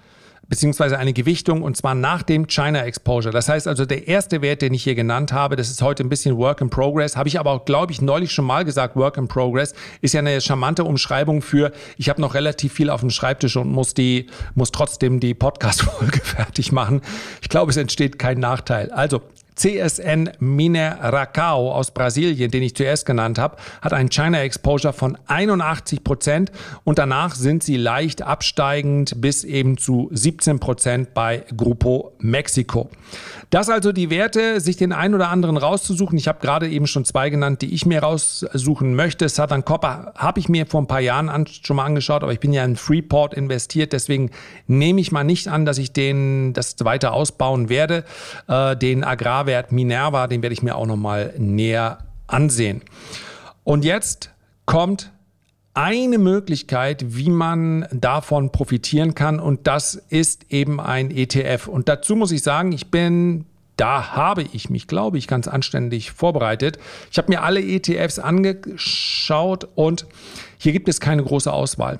beziehungsweise 0.53 0.99
eine 0.99 1.13
Gewichtung 1.13 1.63
und 1.63 1.77
zwar 1.77 1.95
nach 1.95 2.21
dem 2.21 2.47
China 2.47 2.83
Exposure. 2.83 3.33
Das 3.33 3.49
heißt 3.49 3.67
also, 3.67 3.85
der 3.85 4.07
erste 4.07 4.43
Wert, 4.43 4.61
den 4.61 4.73
ich 4.73 4.83
hier 4.83 4.93
genannt 4.93 5.33
habe, 5.33 5.55
das 5.55 5.71
ist 5.71 5.81
heute 5.81 6.03
ein 6.03 6.09
bisschen 6.09 6.37
Work 6.37 6.61
in 6.61 6.69
Progress, 6.69 7.17
habe 7.17 7.27
ich 7.27 7.39
aber 7.39 7.51
auch, 7.51 7.65
glaube 7.65 7.91
ich, 7.91 8.01
neulich 8.01 8.31
schon 8.31 8.45
mal 8.45 8.63
gesagt, 8.63 8.95
Work 8.95 9.17
in 9.17 9.27
Progress 9.27 9.73
ist 10.01 10.13
ja 10.13 10.19
eine 10.19 10.39
charmante 10.41 10.83
Umschreibung 10.83 11.41
für, 11.41 11.71
ich 11.97 12.07
habe 12.07 12.21
noch 12.21 12.35
relativ 12.35 12.73
viel 12.73 12.91
auf 12.91 12.99
dem 12.99 13.09
Schreibtisch 13.09 13.55
und 13.55 13.71
muss 13.71 13.95
die, 13.95 14.27
muss 14.53 14.71
trotzdem 14.71 15.19
die 15.19 15.33
Podcast-Folge 15.33 16.19
fertig 16.23 16.71
machen. 16.71 17.01
Ich 17.41 17.49
glaube, 17.49 17.71
es 17.71 17.77
entsteht 17.77 18.19
kein 18.19 18.39
Nachteil. 18.39 18.91
Also, 18.91 19.21
CSN 19.55 20.31
Mineracao 20.39 21.71
aus 21.71 21.91
Brasilien, 21.91 22.51
den 22.51 22.63
ich 22.63 22.75
zuerst 22.75 23.05
genannt 23.05 23.37
habe, 23.37 23.57
hat 23.81 23.93
einen 23.93 24.09
China 24.09 24.41
Exposure 24.41 24.93
von 24.93 25.17
81 25.27 26.03
Prozent 26.03 26.51
und 26.83 26.97
danach 26.97 27.35
sind 27.35 27.63
sie 27.63 27.77
leicht 27.77 28.21
absteigend 28.21 29.21
bis 29.21 29.43
eben 29.43 29.77
zu 29.77 30.09
17 30.11 30.59
Prozent 30.59 31.13
bei 31.13 31.43
Grupo 31.55 32.13
Mexico. 32.19 32.89
Das 33.53 33.69
also 33.69 33.91
die 33.91 34.09
Werte, 34.09 34.59
sich 34.59 34.77
den 34.77 34.91
einen 34.91 35.13
oder 35.13 35.29
anderen 35.29 35.57
rauszusuchen. 35.57 36.17
Ich 36.17 36.27
habe 36.27 36.39
gerade 36.39 36.67
eben 36.67 36.87
schon 36.87 37.05
zwei 37.05 37.29
genannt, 37.29 37.61
die 37.61 37.71
ich 37.71 37.85
mir 37.85 38.01
raussuchen 38.01 38.95
möchte. 38.95 39.29
Southern 39.29 39.63
Copper 39.63 40.11
habe 40.15 40.39
ich 40.39 40.49
mir 40.49 40.65
vor 40.65 40.81
ein 40.81 40.87
paar 40.87 41.01
Jahren 41.01 41.29
an, 41.29 41.45
schon 41.45 41.75
mal 41.75 41.85
angeschaut, 41.85 42.23
aber 42.23 42.33
ich 42.33 42.39
bin 42.39 42.51
ja 42.51 42.65
in 42.65 42.75
Freeport 42.75 43.35
investiert, 43.35 43.93
deswegen 43.93 44.31
nehme 44.65 44.99
ich 44.99 45.11
mal 45.11 45.23
nicht 45.23 45.49
an, 45.49 45.65
dass 45.65 45.77
ich 45.77 45.93
den 45.93 46.53
das 46.53 46.77
weiter 46.79 47.13
ausbauen 47.13 47.69
werde. 47.69 48.05
Äh, 48.47 48.75
den 48.75 49.03
Agrarwert 49.03 49.71
Minerva, 49.71 50.25
den 50.25 50.41
werde 50.41 50.53
ich 50.53 50.63
mir 50.63 50.75
auch 50.75 50.87
noch 50.87 50.97
mal 50.97 51.31
näher 51.37 51.99
ansehen. 52.25 52.81
Und 53.63 53.85
jetzt 53.85 54.31
kommt 54.65 55.12
eine 55.73 56.17
Möglichkeit, 56.17 57.15
wie 57.15 57.29
man 57.29 57.87
davon 57.91 58.51
profitieren 58.51 59.15
kann 59.15 59.39
und 59.39 59.67
das 59.67 59.95
ist 60.09 60.51
eben 60.51 60.79
ein 60.79 61.09
ETF. 61.09 61.67
Und 61.67 61.89
dazu 61.89 62.15
muss 62.15 62.31
ich 62.31 62.43
sagen, 62.43 62.71
ich 62.71 62.91
bin 62.91 63.45
da 63.75 64.15
habe 64.15 64.43
ich 64.53 64.69
mich, 64.69 64.87
glaube 64.87 65.17
ich, 65.17 65.27
ganz 65.27 65.47
anständig 65.47 66.11
vorbereitet. 66.11 66.77
Ich 67.11 67.17
habe 67.17 67.31
mir 67.31 67.41
alle 67.41 67.59
ETFs 67.59 68.19
angeschaut 68.19 69.67
und 69.75 70.05
hier 70.59 70.73
gibt 70.73 70.87
es 70.89 70.99
keine 70.99 71.23
große 71.23 71.51
Auswahl. 71.51 71.99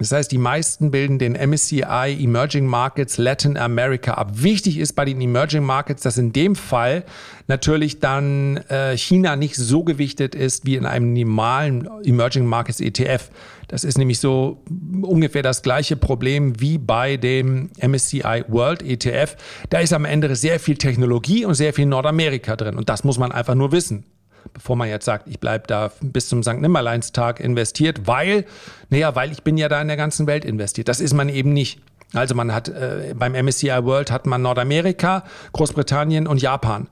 Das 0.00 0.12
heißt, 0.12 0.32
die 0.32 0.38
meisten 0.38 0.90
bilden 0.90 1.18
den 1.18 1.34
MSCI 1.34 2.16
Emerging 2.18 2.64
Markets 2.64 3.18
Latin 3.18 3.58
America 3.58 4.14
ab. 4.14 4.30
Wichtig 4.32 4.78
ist 4.78 4.94
bei 4.94 5.04
den 5.04 5.20
Emerging 5.20 5.62
Markets, 5.62 6.02
dass 6.02 6.16
in 6.16 6.32
dem 6.32 6.56
Fall 6.56 7.04
natürlich 7.48 8.00
dann 8.00 8.56
äh, 8.68 8.96
China 8.96 9.36
nicht 9.36 9.56
so 9.56 9.84
gewichtet 9.84 10.34
ist 10.34 10.64
wie 10.64 10.76
in 10.76 10.86
einem 10.86 11.12
normalen 11.12 11.86
Emerging 12.02 12.46
Markets 12.46 12.80
ETF. 12.80 13.30
Das 13.68 13.84
ist 13.84 13.98
nämlich 13.98 14.20
so 14.20 14.62
ungefähr 15.02 15.42
das 15.42 15.60
gleiche 15.60 15.96
Problem 15.96 16.58
wie 16.58 16.78
bei 16.78 17.18
dem 17.18 17.68
MSCI 17.78 18.44
World 18.48 18.82
ETF. 18.82 19.36
Da 19.68 19.80
ist 19.80 19.92
am 19.92 20.06
Ende 20.06 20.34
sehr 20.34 20.60
viel 20.60 20.78
Technologie 20.78 21.44
und 21.44 21.52
sehr 21.52 21.74
viel 21.74 21.84
Nordamerika 21.84 22.56
drin. 22.56 22.76
Und 22.76 22.88
das 22.88 23.04
muss 23.04 23.18
man 23.18 23.32
einfach 23.32 23.54
nur 23.54 23.70
wissen 23.70 24.06
bevor 24.52 24.76
man 24.76 24.88
jetzt 24.88 25.04
sagt, 25.04 25.28
ich 25.28 25.40
bleibe 25.40 25.66
da 25.66 25.92
bis 26.00 26.28
zum 26.28 26.42
St. 26.42 26.60
Nimmerleinstag 26.60 27.40
investiert, 27.40 28.06
weil, 28.06 28.44
naja, 28.88 29.14
weil 29.14 29.32
ich 29.32 29.42
bin 29.42 29.56
ja 29.56 29.68
da 29.68 29.80
in 29.80 29.88
der 29.88 29.96
ganzen 29.96 30.26
Welt 30.26 30.44
investiert. 30.44 30.88
Das 30.88 31.00
ist 31.00 31.14
man 31.14 31.28
eben 31.28 31.52
nicht. 31.52 31.80
Also 32.12 32.34
man 32.34 32.52
hat 32.52 32.68
äh, 32.68 33.14
beim 33.16 33.32
MSCI 33.32 33.84
World 33.84 34.10
hat 34.10 34.26
man 34.26 34.42
Nordamerika, 34.42 35.24
Großbritannien 35.52 36.26
und 36.26 36.42
Japan. 36.42 36.88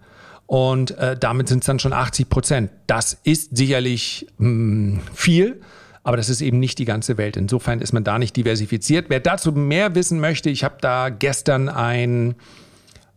Und 0.46 0.96
äh, 0.96 1.16
damit 1.16 1.48
sind 1.48 1.60
es 1.60 1.66
dann 1.66 1.78
schon 1.78 1.92
80 1.92 2.30
Prozent. 2.30 2.70
Das 2.86 3.18
ist 3.24 3.56
sicherlich 3.56 4.26
mh, 4.38 4.46
hm, 4.46 5.00
viel, 5.12 5.60
aber 6.04 6.16
das 6.16 6.30
ist 6.30 6.40
eben 6.40 6.58
nicht 6.58 6.78
die 6.78 6.86
ganze 6.86 7.18
Welt. 7.18 7.36
Insofern 7.36 7.80
ist 7.80 7.92
man 7.92 8.04
da 8.04 8.18
nicht 8.18 8.34
diversifiziert. 8.34 9.06
Wer 9.10 9.20
dazu 9.20 9.52
mehr 9.52 9.94
wissen 9.94 10.20
möchte, 10.20 10.48
ich 10.48 10.64
habe 10.64 10.76
da 10.80 11.10
gestern 11.10 11.68
ein 11.68 12.36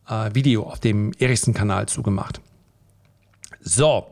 äh, 0.09 0.29
Video 0.33 0.63
auf 0.63 0.79
dem 0.79 1.13
Erichsen-Kanal 1.17 1.87
zugemacht. 1.87 2.41
So. 3.61 4.07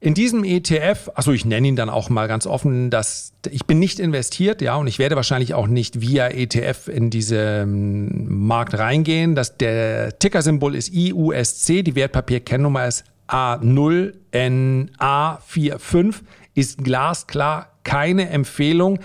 In 0.00 0.14
diesem 0.14 0.44
ETF, 0.44 1.10
also 1.14 1.32
ich 1.32 1.44
nenne 1.44 1.66
ihn 1.66 1.74
dann 1.74 1.90
auch 1.90 2.08
mal 2.08 2.28
ganz 2.28 2.46
offen, 2.46 2.88
dass 2.88 3.32
ich 3.50 3.66
bin 3.66 3.80
nicht 3.80 3.98
investiert, 3.98 4.62
ja, 4.62 4.76
und 4.76 4.86
ich 4.86 5.00
werde 5.00 5.16
wahrscheinlich 5.16 5.54
auch 5.54 5.66
nicht 5.66 6.00
via 6.00 6.28
ETF 6.28 6.86
in 6.86 7.10
diesen 7.10 8.46
Markt 8.46 8.78
reingehen. 8.78 9.34
Das, 9.34 9.58
der 9.58 10.16
Tickersymbol 10.20 10.76
ist 10.76 10.94
IUSC, 10.94 11.82
die 11.82 11.96
Wertpapierkennnummer 11.96 12.86
ist 12.86 13.02
A0NA45, 13.26 16.14
ist 16.54 16.84
glasklar 16.84 17.72
keine 17.82 18.30
Empfehlung. 18.30 19.00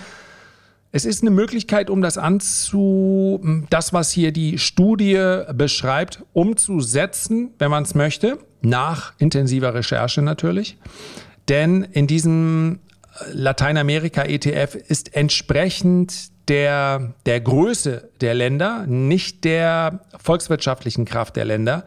Es 0.92 1.06
ist 1.06 1.24
eine 1.24 1.32
Möglichkeit, 1.32 1.90
um 1.90 2.04
das 2.04 2.20
anzu, 2.20 3.42
das, 3.72 3.94
was 3.94 4.12
hier 4.12 4.32
die 4.32 4.60
Studie 4.60 5.42
beschreibt, 5.56 6.24
umzusetzen, 6.34 7.56
wenn 7.58 7.72
man 7.72 7.82
es 7.82 7.96
möchte 7.96 8.38
nach 8.64 9.14
intensiver 9.20 9.74
Recherche 9.74 10.22
natürlich. 10.22 10.78
Denn 11.50 11.84
in 11.84 12.08
diesem 12.08 12.80
Lateinamerika-ETF 13.32 14.76
ist 14.76 15.16
entsprechend 15.16 16.32
der, 16.48 17.14
der 17.26 17.42
Größe 17.42 18.10
der 18.22 18.34
Länder, 18.34 18.86
nicht 18.88 19.44
der 19.44 20.02
volkswirtschaftlichen 20.18 21.06
Kraft 21.06 21.36
der 21.36 21.46
Länder, 21.46 21.86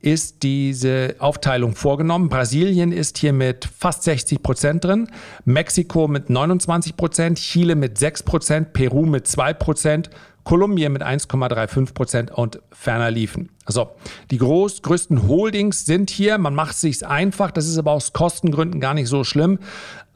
ist 0.00 0.42
diese 0.42 1.16
Aufteilung 1.18 1.74
vorgenommen. 1.74 2.28
Brasilien 2.28 2.92
ist 2.92 3.18
hier 3.18 3.32
mit 3.32 3.68
fast 3.78 4.04
60 4.04 4.42
Prozent 4.42 4.84
drin, 4.84 5.08
Mexiko 5.44 6.06
mit 6.06 6.30
29 6.30 6.96
Prozent, 6.96 7.38
Chile 7.38 7.74
mit 7.74 7.98
6 7.98 8.22
Prozent, 8.22 8.72
Peru 8.72 9.06
mit 9.06 9.26
2 9.26 9.54
Prozent 9.54 10.10
Kolumbien 10.48 10.94
mit 10.94 11.02
1,35 11.02 11.92
Prozent 11.92 12.30
und 12.30 12.60
ferner 12.72 13.10
liefen. 13.10 13.50
Also 13.66 13.90
die 14.30 14.38
groß, 14.38 14.80
größten 14.80 15.28
Holdings 15.28 15.84
sind 15.84 16.08
hier. 16.08 16.38
Man 16.38 16.54
macht 16.54 16.72
es 16.72 16.80
sich 16.80 17.06
einfach. 17.06 17.50
Das 17.50 17.66
ist 17.66 17.76
aber 17.76 17.92
aus 17.92 18.14
Kostengründen 18.14 18.80
gar 18.80 18.94
nicht 18.94 19.08
so 19.08 19.24
schlimm. 19.24 19.58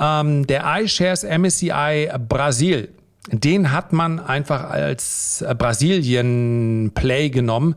Ähm, 0.01 0.47
der 0.47 0.65
iShares 0.81 1.23
MSCI 1.23 2.09
Brasil, 2.31 2.89
den 3.31 3.73
hat 3.73 3.93
man 3.93 4.21
einfach 4.21 4.71
als 4.71 5.45
Brasilien-Play 5.59 7.29
genommen 7.29 7.75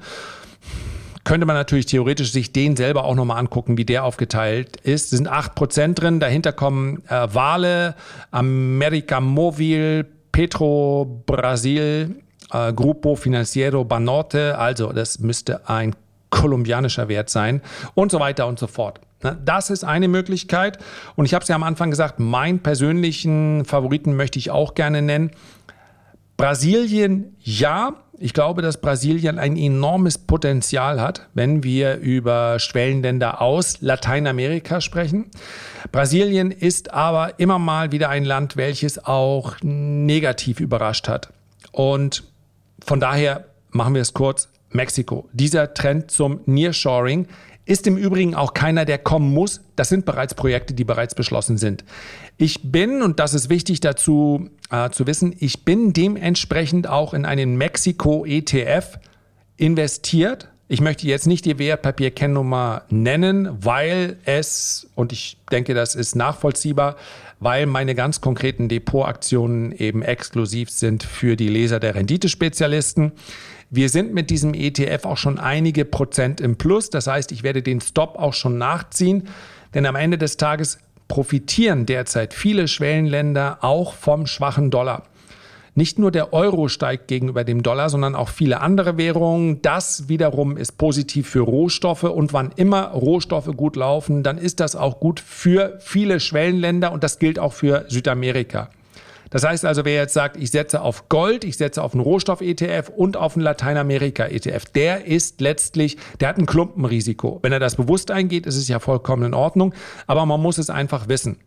könnte 1.26 1.46
man 1.46 1.56
natürlich 1.56 1.88
theoretisch 1.88 2.32
sich 2.32 2.54
den 2.54 2.78
selber 2.78 3.04
auch 3.04 3.16
nochmal 3.16 3.40
angucken, 3.40 3.78
wie 3.78 3.84
der 3.84 4.06
aufgeteilt 4.06 4.78
ist. 4.78 5.12
Es 5.12 5.18
sind 5.18 5.30
8% 5.30 5.96
drin, 5.96 6.22
dahinter 6.22 6.54
kommen 6.54 7.04
äh, 7.10 7.28
Vale, 7.34 7.96
America 8.32 9.20
Movil, 9.20 10.06
Petro 10.32 11.24
Brasil, 11.26 12.22
äh, 12.54 12.72
Grupo 12.72 13.16
Financiero 13.16 13.84
Banorte, 13.84 14.58
also 14.58 14.94
das 14.94 15.20
müsste 15.20 15.68
ein 15.68 15.96
kolumbianischer 16.30 17.08
Wert 17.10 17.30
sein 17.30 17.62
und 17.96 18.12
so 18.12 18.20
weiter 18.20 18.48
und 18.48 18.60
so 18.60 18.68
fort. 18.68 19.02
Das 19.44 19.70
ist 19.72 19.84
eine 19.84 20.08
Möglichkeit. 20.08 20.78
Und 21.16 21.26
ich 21.26 21.34
habe 21.34 21.42
es 21.42 21.50
ja 21.50 21.56
am 21.56 21.64
Anfang 21.64 21.90
gesagt, 21.90 22.20
meinen 22.20 22.60
persönlichen 22.60 23.66
Favoriten 23.66 24.16
möchte 24.16 24.38
ich 24.38 24.52
auch 24.52 24.76
gerne 24.76 25.02
nennen. 25.02 25.32
Brasilien, 26.38 27.36
ja. 27.40 27.96
Ich 28.18 28.34
glaube, 28.34 28.62
dass 28.62 28.80
Brasilien 28.80 29.40
ein 29.40 29.58
enormes 29.58 30.18
Potenzial 30.18 31.02
hat, 31.02 31.28
wenn 31.34 31.64
wir 31.64 31.98
über 31.98 32.60
Schwellenländer 32.60 33.42
aus 33.42 33.82
Lateinamerika 33.82 34.80
sprechen. 34.80 35.26
Brasilien 35.92 36.52
ist 36.52 36.94
aber 36.94 37.40
immer 37.40 37.60
mal 37.60 37.92
wieder 37.92 38.10
ein 38.10 38.24
Land, 38.24 38.56
welches 38.56 39.04
auch 39.04 39.56
negativ 39.62 40.62
überrascht 40.62 41.10
hat. 41.10 41.34
Und 41.74 42.24
von 42.86 43.02
daher 43.02 43.46
machen 43.72 43.94
wir 43.96 44.02
es 44.02 44.14
kurz. 44.14 44.50
Mexiko. 44.72 45.30
Dieser 45.32 45.74
Trend 45.74 46.12
zum 46.12 46.42
Nearshoring 46.46 47.28
ist 47.66 47.88
im 47.88 47.98
Übrigen 47.98 48.36
auch 48.36 48.54
keiner, 48.54 48.86
der 48.86 49.00
kommen 49.00 49.34
muss. 49.34 49.62
Das 49.76 49.90
sind 49.90 50.06
bereits 50.06 50.36
Projekte, 50.36 50.74
die 50.74 50.84
bereits 50.84 51.16
beschlossen 51.16 51.58
sind. 51.58 51.84
Ich 52.38 52.72
bin, 52.72 53.02
und 53.02 53.20
das 53.20 53.34
ist 53.34 53.50
wichtig 53.50 53.80
dazu 53.80 54.50
äh, 54.70 54.90
zu 54.92 55.08
wissen, 55.08 55.36
ich 55.40 55.66
bin 55.66 55.94
dementsprechend 55.94 56.88
auch 56.88 57.14
in 57.14 57.26
einen 57.26 57.58
Mexiko-ETF 57.58 59.00
investiert. 59.58 60.50
Ich 60.68 60.82
möchte 60.82 61.08
jetzt 61.08 61.28
nicht 61.28 61.46
die 61.46 61.60
Wertpapierkennnummer 61.60 62.84
nennen, 62.90 63.50
weil 63.64 64.18
es, 64.26 64.88
und 64.96 65.12
ich 65.12 65.38
denke, 65.52 65.74
das 65.74 65.96
ist 65.96 66.16
nachvollziehbar, 66.16 66.96
weil 67.40 67.66
meine 67.66 67.96
ganz 67.96 68.22
konkreten 68.22 68.70
Depotaktionen 68.70 69.72
eben 69.72 70.02
exklusiv 70.02 70.70
sind 70.70 71.04
für 71.04 71.36
die 71.36 71.50
Leser 71.50 71.80
der 71.80 71.96
Renditespezialisten. 71.96 73.12
Wir 73.70 73.90
sind 73.90 74.14
mit 74.14 74.30
diesem 74.30 74.54
ETF 74.54 75.06
auch 75.06 75.18
schon 75.18 75.40
einige 75.40 75.86
Prozent 75.86 76.40
im 76.40 76.56
Plus. 76.56 76.90
Das 76.90 77.08
heißt, 77.08 77.32
ich 77.32 77.44
werde 77.44 77.64
den 77.64 77.82
Stop 77.82 78.16
auch 78.18 78.34
schon 78.34 78.58
nachziehen, 78.58 79.28
denn 79.74 79.86
am 79.86 79.96
Ende 79.96 80.18
des 80.18 80.38
Tages 80.38 80.78
profitieren 81.08 81.86
derzeit 81.86 82.34
viele 82.34 82.68
Schwellenländer 82.68 83.60
auch 83.62 83.94
vom 83.94 84.28
schwachen 84.28 84.72
Dollar. 84.72 85.04
Nicht 85.78 86.00
nur 86.00 86.10
der 86.10 86.32
Euro 86.32 86.70
steigt 86.70 87.10
gegenüber 87.10 87.44
dem 87.44 87.62
Dollar, 87.62 87.90
sondern 87.90 88.16
auch 88.16 88.30
viele 88.30 88.62
andere 88.62 88.98
Währungen. 88.98 89.62
Das 89.62 90.08
wiederum 90.08 90.56
ist 90.56 90.78
positiv 90.78 91.28
für 91.28 91.42
Rohstoffe. 91.42 92.04
Und 92.04 92.32
wann 92.32 92.54
immer 92.56 92.92
Rohstoffe 92.92 93.52
gut 93.58 93.76
laufen, 93.76 94.24
dann 94.24 94.38
ist 94.38 94.62
das 94.62 94.78
auch 94.78 95.02
gut 95.02 95.20
für 95.20 95.78
viele 95.82 96.22
Schwellenländer 96.22 96.94
und 96.94 97.04
das 97.04 97.20
gilt 97.20 97.40
auch 97.40 97.52
für 97.52 97.84
Südamerika. 97.90 98.70
Das 99.30 99.44
heißt 99.44 99.66
also, 99.66 99.86
wer 99.86 99.96
jetzt 99.96 100.14
sagt, 100.14 100.38
ich 100.38 100.52
setze 100.52 100.82
auf 100.82 101.10
Gold, 101.10 101.44
ich 101.44 101.58
setze 101.58 101.82
auf 101.82 101.94
einen 101.94 102.02
Rohstoff-ETF 102.02 102.90
und 102.90 103.18
auf 103.18 103.36
einen 103.36 103.44
Lateinamerika-ETF, 103.44 104.66
der 104.74 105.06
ist 105.06 105.42
letztlich, 105.42 105.98
der 106.20 106.30
hat 106.30 106.38
ein 106.38 106.46
Klumpenrisiko. 106.46 107.40
Wenn 107.42 107.52
er 107.52 107.60
das 107.60 107.76
bewusst 107.76 108.12
eingeht, 108.12 108.46
ist 108.46 108.56
es 108.56 108.68
ja 108.68 108.80
vollkommen 108.80 109.24
in 109.24 109.34
Ordnung, 109.34 109.74
aber 110.08 110.26
man 110.26 110.42
muss 110.42 110.58
es 110.58 110.70
einfach 110.70 111.08
wissen. 111.08 111.38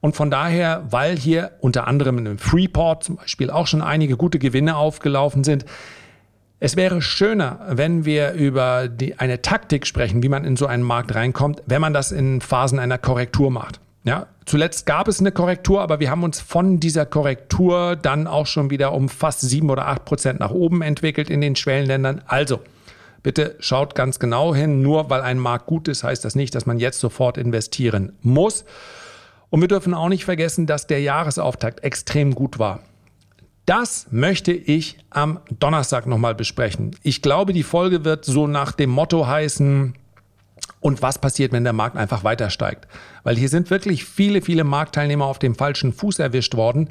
Und 0.00 0.16
von 0.16 0.30
daher, 0.30 0.86
weil 0.90 1.16
hier 1.16 1.52
unter 1.60 1.86
anderem 1.86 2.18
in 2.18 2.26
einem 2.26 2.38
Freeport 2.38 3.04
zum 3.04 3.16
Beispiel 3.16 3.50
auch 3.50 3.66
schon 3.66 3.82
einige 3.82 4.16
gute 4.16 4.38
Gewinne 4.38 4.76
aufgelaufen 4.76 5.44
sind, 5.44 5.64
es 6.62 6.76
wäre 6.76 7.00
schöner, 7.00 7.60
wenn 7.70 8.04
wir 8.04 8.32
über 8.32 8.88
die, 8.88 9.18
eine 9.18 9.40
Taktik 9.40 9.86
sprechen, 9.86 10.22
wie 10.22 10.28
man 10.28 10.44
in 10.44 10.56
so 10.56 10.66
einen 10.66 10.82
Markt 10.82 11.14
reinkommt, 11.14 11.62
wenn 11.66 11.80
man 11.80 11.94
das 11.94 12.12
in 12.12 12.42
Phasen 12.42 12.78
einer 12.78 12.98
Korrektur 12.98 13.50
macht. 13.50 13.80
Ja, 14.02 14.28
zuletzt 14.46 14.86
gab 14.86 15.08
es 15.08 15.20
eine 15.20 15.30
Korrektur, 15.30 15.82
aber 15.82 16.00
wir 16.00 16.10
haben 16.10 16.22
uns 16.22 16.40
von 16.40 16.80
dieser 16.80 17.04
Korrektur 17.04 17.96
dann 17.96 18.26
auch 18.26 18.46
schon 18.46 18.70
wieder 18.70 18.92
um 18.92 19.10
fast 19.10 19.42
sieben 19.42 19.68
oder 19.68 19.88
acht 19.88 20.06
Prozent 20.06 20.40
nach 20.40 20.52
oben 20.52 20.80
entwickelt 20.80 21.28
in 21.28 21.42
den 21.42 21.54
Schwellenländern. 21.54 22.22
Also, 22.26 22.60
bitte 23.22 23.56
schaut 23.60 23.94
ganz 23.94 24.18
genau 24.18 24.54
hin. 24.54 24.80
Nur 24.80 25.10
weil 25.10 25.20
ein 25.20 25.38
Markt 25.38 25.66
gut 25.66 25.86
ist, 25.86 26.02
heißt 26.02 26.24
das 26.24 26.34
nicht, 26.34 26.54
dass 26.54 26.64
man 26.64 26.78
jetzt 26.78 27.00
sofort 27.00 27.36
investieren 27.36 28.12
muss. 28.22 28.64
Und 29.50 29.60
wir 29.60 29.68
dürfen 29.68 29.92
auch 29.92 30.08
nicht 30.08 30.24
vergessen, 30.24 30.66
dass 30.66 30.86
der 30.86 31.02
Jahresauftakt 31.02 31.84
extrem 31.84 32.34
gut 32.34 32.58
war. 32.58 32.80
Das 33.66 34.06
möchte 34.10 34.52
ich 34.52 34.98
am 35.10 35.40
Donnerstag 35.58 36.06
nochmal 36.06 36.34
besprechen. 36.34 36.96
Ich 37.02 37.20
glaube, 37.20 37.52
die 37.52 37.62
Folge 37.62 38.04
wird 38.04 38.24
so 38.24 38.46
nach 38.46 38.72
dem 38.72 38.90
Motto 38.90 39.26
heißen, 39.26 39.94
und 40.80 41.02
was 41.02 41.18
passiert, 41.18 41.52
wenn 41.52 41.64
der 41.64 41.72
Markt 41.72 41.96
einfach 41.96 42.24
weiter 42.24 42.48
steigt. 42.50 42.88
Weil 43.22 43.36
hier 43.36 43.48
sind 43.48 43.70
wirklich 43.70 44.04
viele, 44.04 44.40
viele 44.40 44.64
Marktteilnehmer 44.64 45.26
auf 45.26 45.38
dem 45.38 45.54
falschen 45.54 45.92
Fuß 45.92 46.18
erwischt 46.18 46.54
worden. 46.54 46.88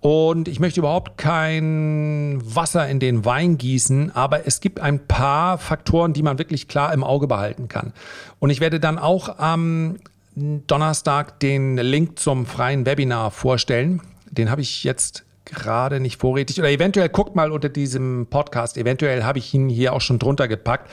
Und 0.00 0.46
ich 0.46 0.60
möchte 0.60 0.80
überhaupt 0.80 1.16
kein 1.16 2.40
Wasser 2.44 2.86
in 2.88 3.00
den 3.00 3.24
Wein 3.24 3.56
gießen, 3.56 4.14
aber 4.14 4.46
es 4.46 4.60
gibt 4.60 4.80
ein 4.80 5.06
paar 5.06 5.56
Faktoren, 5.58 6.12
die 6.12 6.22
man 6.22 6.38
wirklich 6.38 6.68
klar 6.68 6.92
im 6.92 7.02
Auge 7.02 7.26
behalten 7.26 7.68
kann. 7.68 7.92
Und 8.38 8.50
ich 8.50 8.60
werde 8.60 8.78
dann 8.78 8.98
auch 8.98 9.38
am 9.38 9.96
Donnerstag 10.34 11.40
den 11.40 11.76
Link 11.76 12.18
zum 12.18 12.46
freien 12.46 12.86
Webinar 12.86 13.30
vorstellen. 13.30 14.02
Den 14.30 14.50
habe 14.50 14.60
ich 14.60 14.84
jetzt 14.84 15.24
gerade 15.50 16.00
nicht 16.00 16.20
vorrätig. 16.20 16.58
Oder 16.58 16.70
eventuell 16.70 17.08
guckt 17.08 17.36
mal 17.36 17.52
unter 17.52 17.68
diesem 17.68 18.26
Podcast. 18.28 18.76
Eventuell 18.76 19.24
habe 19.24 19.38
ich 19.38 19.52
ihn 19.52 19.68
hier 19.68 19.92
auch 19.92 20.00
schon 20.00 20.18
drunter 20.18 20.48
gepackt. 20.48 20.90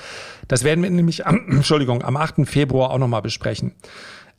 Das 0.47 0.63
werden 0.63 0.83
wir 0.83 0.89
nämlich 0.89 1.25
am, 1.25 1.45
Entschuldigung, 1.49 2.03
am 2.03 2.17
8. 2.17 2.47
Februar 2.47 2.91
auch 2.91 2.97
nochmal 2.97 3.21
besprechen. 3.21 3.73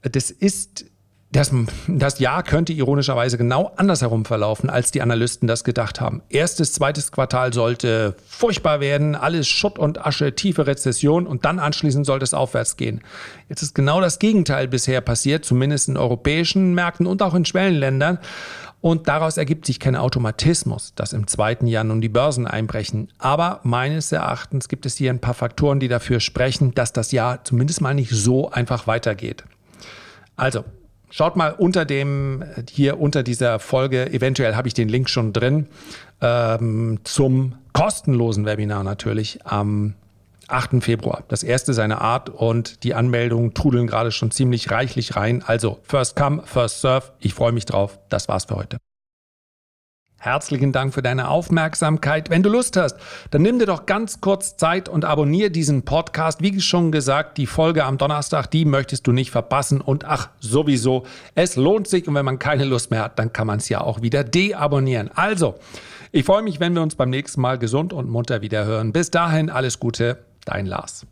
Das 0.03 0.31
ist 0.31 0.85
das, 1.31 1.53
das 1.87 2.21
Jahr 2.21 2.43
könnte 2.43 2.73
ironischerweise 2.73 3.37
genau 3.37 3.73
andersherum 3.77 4.25
verlaufen, 4.25 4.71
als 4.71 4.93
die 4.93 5.03
Analysten 5.03 5.47
das 5.47 5.63
gedacht 5.63 6.01
haben. 6.01 6.23
Erstes, 6.31 6.73
zweites 6.73 7.13
Quartal 7.13 7.53
sollte 7.53 8.17
furchtbar 8.27 8.81
werden, 8.81 9.15
alles 9.15 9.47
Schutt 9.47 9.79
und 9.79 10.07
Asche, 10.07 10.35
tiefe 10.35 10.67
Rezession 10.67 11.27
und 11.27 11.45
dann 11.45 11.59
anschließend 11.59 12.07
sollte 12.07 12.25
es 12.25 12.33
aufwärts 12.33 12.79
gehen. 12.79 13.03
Jetzt 13.51 13.61
ist 13.63 13.75
genau 13.75 14.01
das 14.01 14.19
Gegenteil 14.19 14.69
bisher 14.69 15.03
passiert, 15.03 15.45
zumindest 15.45 15.89
in 15.89 15.99
europäischen 15.99 16.75
Märkten 16.75 17.07
und 17.07 17.23
auch 17.23 17.35
in 17.35 17.45
Schwellenländern. 17.45 18.19
Und 18.81 19.09
daraus 19.09 19.37
ergibt 19.37 19.67
sich 19.67 19.81
kein 19.81 19.97
Automatismus, 19.97 20.95
dass 20.95 21.13
im 21.13 21.27
zweiten 21.27 21.67
Jahr 21.67 21.85
nun 21.85 22.01
die 22.01 22.09
Börsen 22.09 22.47
einbrechen. 22.47 23.09
Aber 23.19 23.61
meines 23.65 24.13
Erachtens 24.13 24.69
gibt 24.69 24.87
es 24.87 24.97
hier 24.97 25.11
ein 25.11 25.21
paar 25.21 25.35
Faktoren, 25.35 25.81
die 25.81 25.89
dafür 25.89 26.21
sprechen, 26.21 26.75
dass 26.75 26.93
das 26.93 27.11
Jahr 27.11 27.45
zumindest 27.45 27.81
mal 27.81 27.95
nicht 27.95 28.11
so 28.11 28.51
einfach 28.51 28.87
weitergeht. 28.87 29.45
Also, 30.37 30.65
Schaut 31.11 31.37
mal 31.37 31.53
unter 31.53 31.87
dem, 31.87 32.45
hier 32.71 33.01
unter 33.01 33.23
dieser 33.23 33.59
Folge, 33.59 34.13
eventuell 34.13 34.57
habe 34.57 34.69
ich 34.69 34.75
den 34.75 34.91
Link 34.91 35.09
schon 35.09 35.33
drin, 35.33 35.67
ähm, 36.21 37.01
zum 37.05 37.55
kostenlosen 37.73 38.45
Webinar 38.45 38.85
natürlich 38.85 39.39
am 39.47 39.95
8. 40.49 40.83
Februar. 40.83 41.25
Das 41.29 41.43
erste 41.43 41.75
seiner 41.75 42.01
Art 42.01 42.31
und 42.31 42.83
die 42.83 42.95
Anmeldungen 42.95 43.55
trudeln 43.55 43.87
gerade 43.87 44.11
schon 44.11 44.31
ziemlich 44.31 44.71
reichlich 44.71 45.17
rein. 45.17 45.43
Also, 45.47 45.79
first 45.83 46.17
come, 46.17 46.43
first 46.45 46.81
serve. 46.81 47.13
Ich 47.21 47.35
freue 47.35 47.53
mich 47.53 47.67
drauf. 47.67 47.99
Das 48.09 48.29
war's 48.29 48.47
für 48.47 48.57
heute. 48.57 48.79
Herzlichen 50.21 50.73
Dank 50.73 50.95
für 50.95 51.03
deine 51.03 51.29
Aufmerksamkeit. 51.29 52.29
Wenn 52.29 52.43
du 52.43 52.49
Lust 52.49 52.77
hast, 52.77 52.97
dann 53.31 53.43
nimm 53.43 53.61
dir 53.61 53.67
doch 53.67 53.87
ganz 53.87 54.21
kurz 54.21 54.57
Zeit 54.57 54.89
und 54.89 55.05
abonniere 55.05 55.53
diesen 55.53 55.85
Podcast. 55.85 56.43
Wie 56.43 56.61
schon 56.61 56.91
gesagt, 56.91 57.39
die 57.39 57.47
Folge 57.47 57.85
am 57.85 57.99
Donnerstag, 57.99 58.51
die 58.51 58.65
möchtest 58.65 59.07
du 59.07 59.13
nicht 59.13 59.31
verpassen. 59.31 59.81
Und 59.81 60.05
ach, 60.05 60.31
sowieso, 60.41 61.05
es 61.37 61.55
lohnt 61.55 61.87
sich. 61.87 62.09
Und 62.09 62.17
wenn 62.17 62.25
man 62.25 62.41
keine 62.41 62.65
Lust 62.65 62.91
mehr 62.91 63.05
hat, 63.05 63.19
dann 63.21 63.33
kann 63.33 63.47
man 63.47 63.59
es 63.59 63.69
ja 63.69 63.81
auch 63.81 64.03
wieder 64.03 64.25
deabonnieren. 64.25 65.09
Also, 65.15 65.55
ich 66.11 66.25
freue 66.25 66.43
mich, 66.43 66.59
wenn 66.59 66.75
wir 66.75 66.83
uns 66.83 66.97
beim 66.97 67.11
nächsten 67.11 67.41
Mal 67.41 67.57
gesund 67.57 67.93
und 67.93 68.11
munter 68.11 68.43
wieder 68.43 68.65
hören. 68.65 68.93
Bis 68.93 69.13
dahin, 69.13 69.51
alles 69.51 69.79
Gute, 69.79 70.19
Dein 70.45 70.67
Lars. 70.67 71.07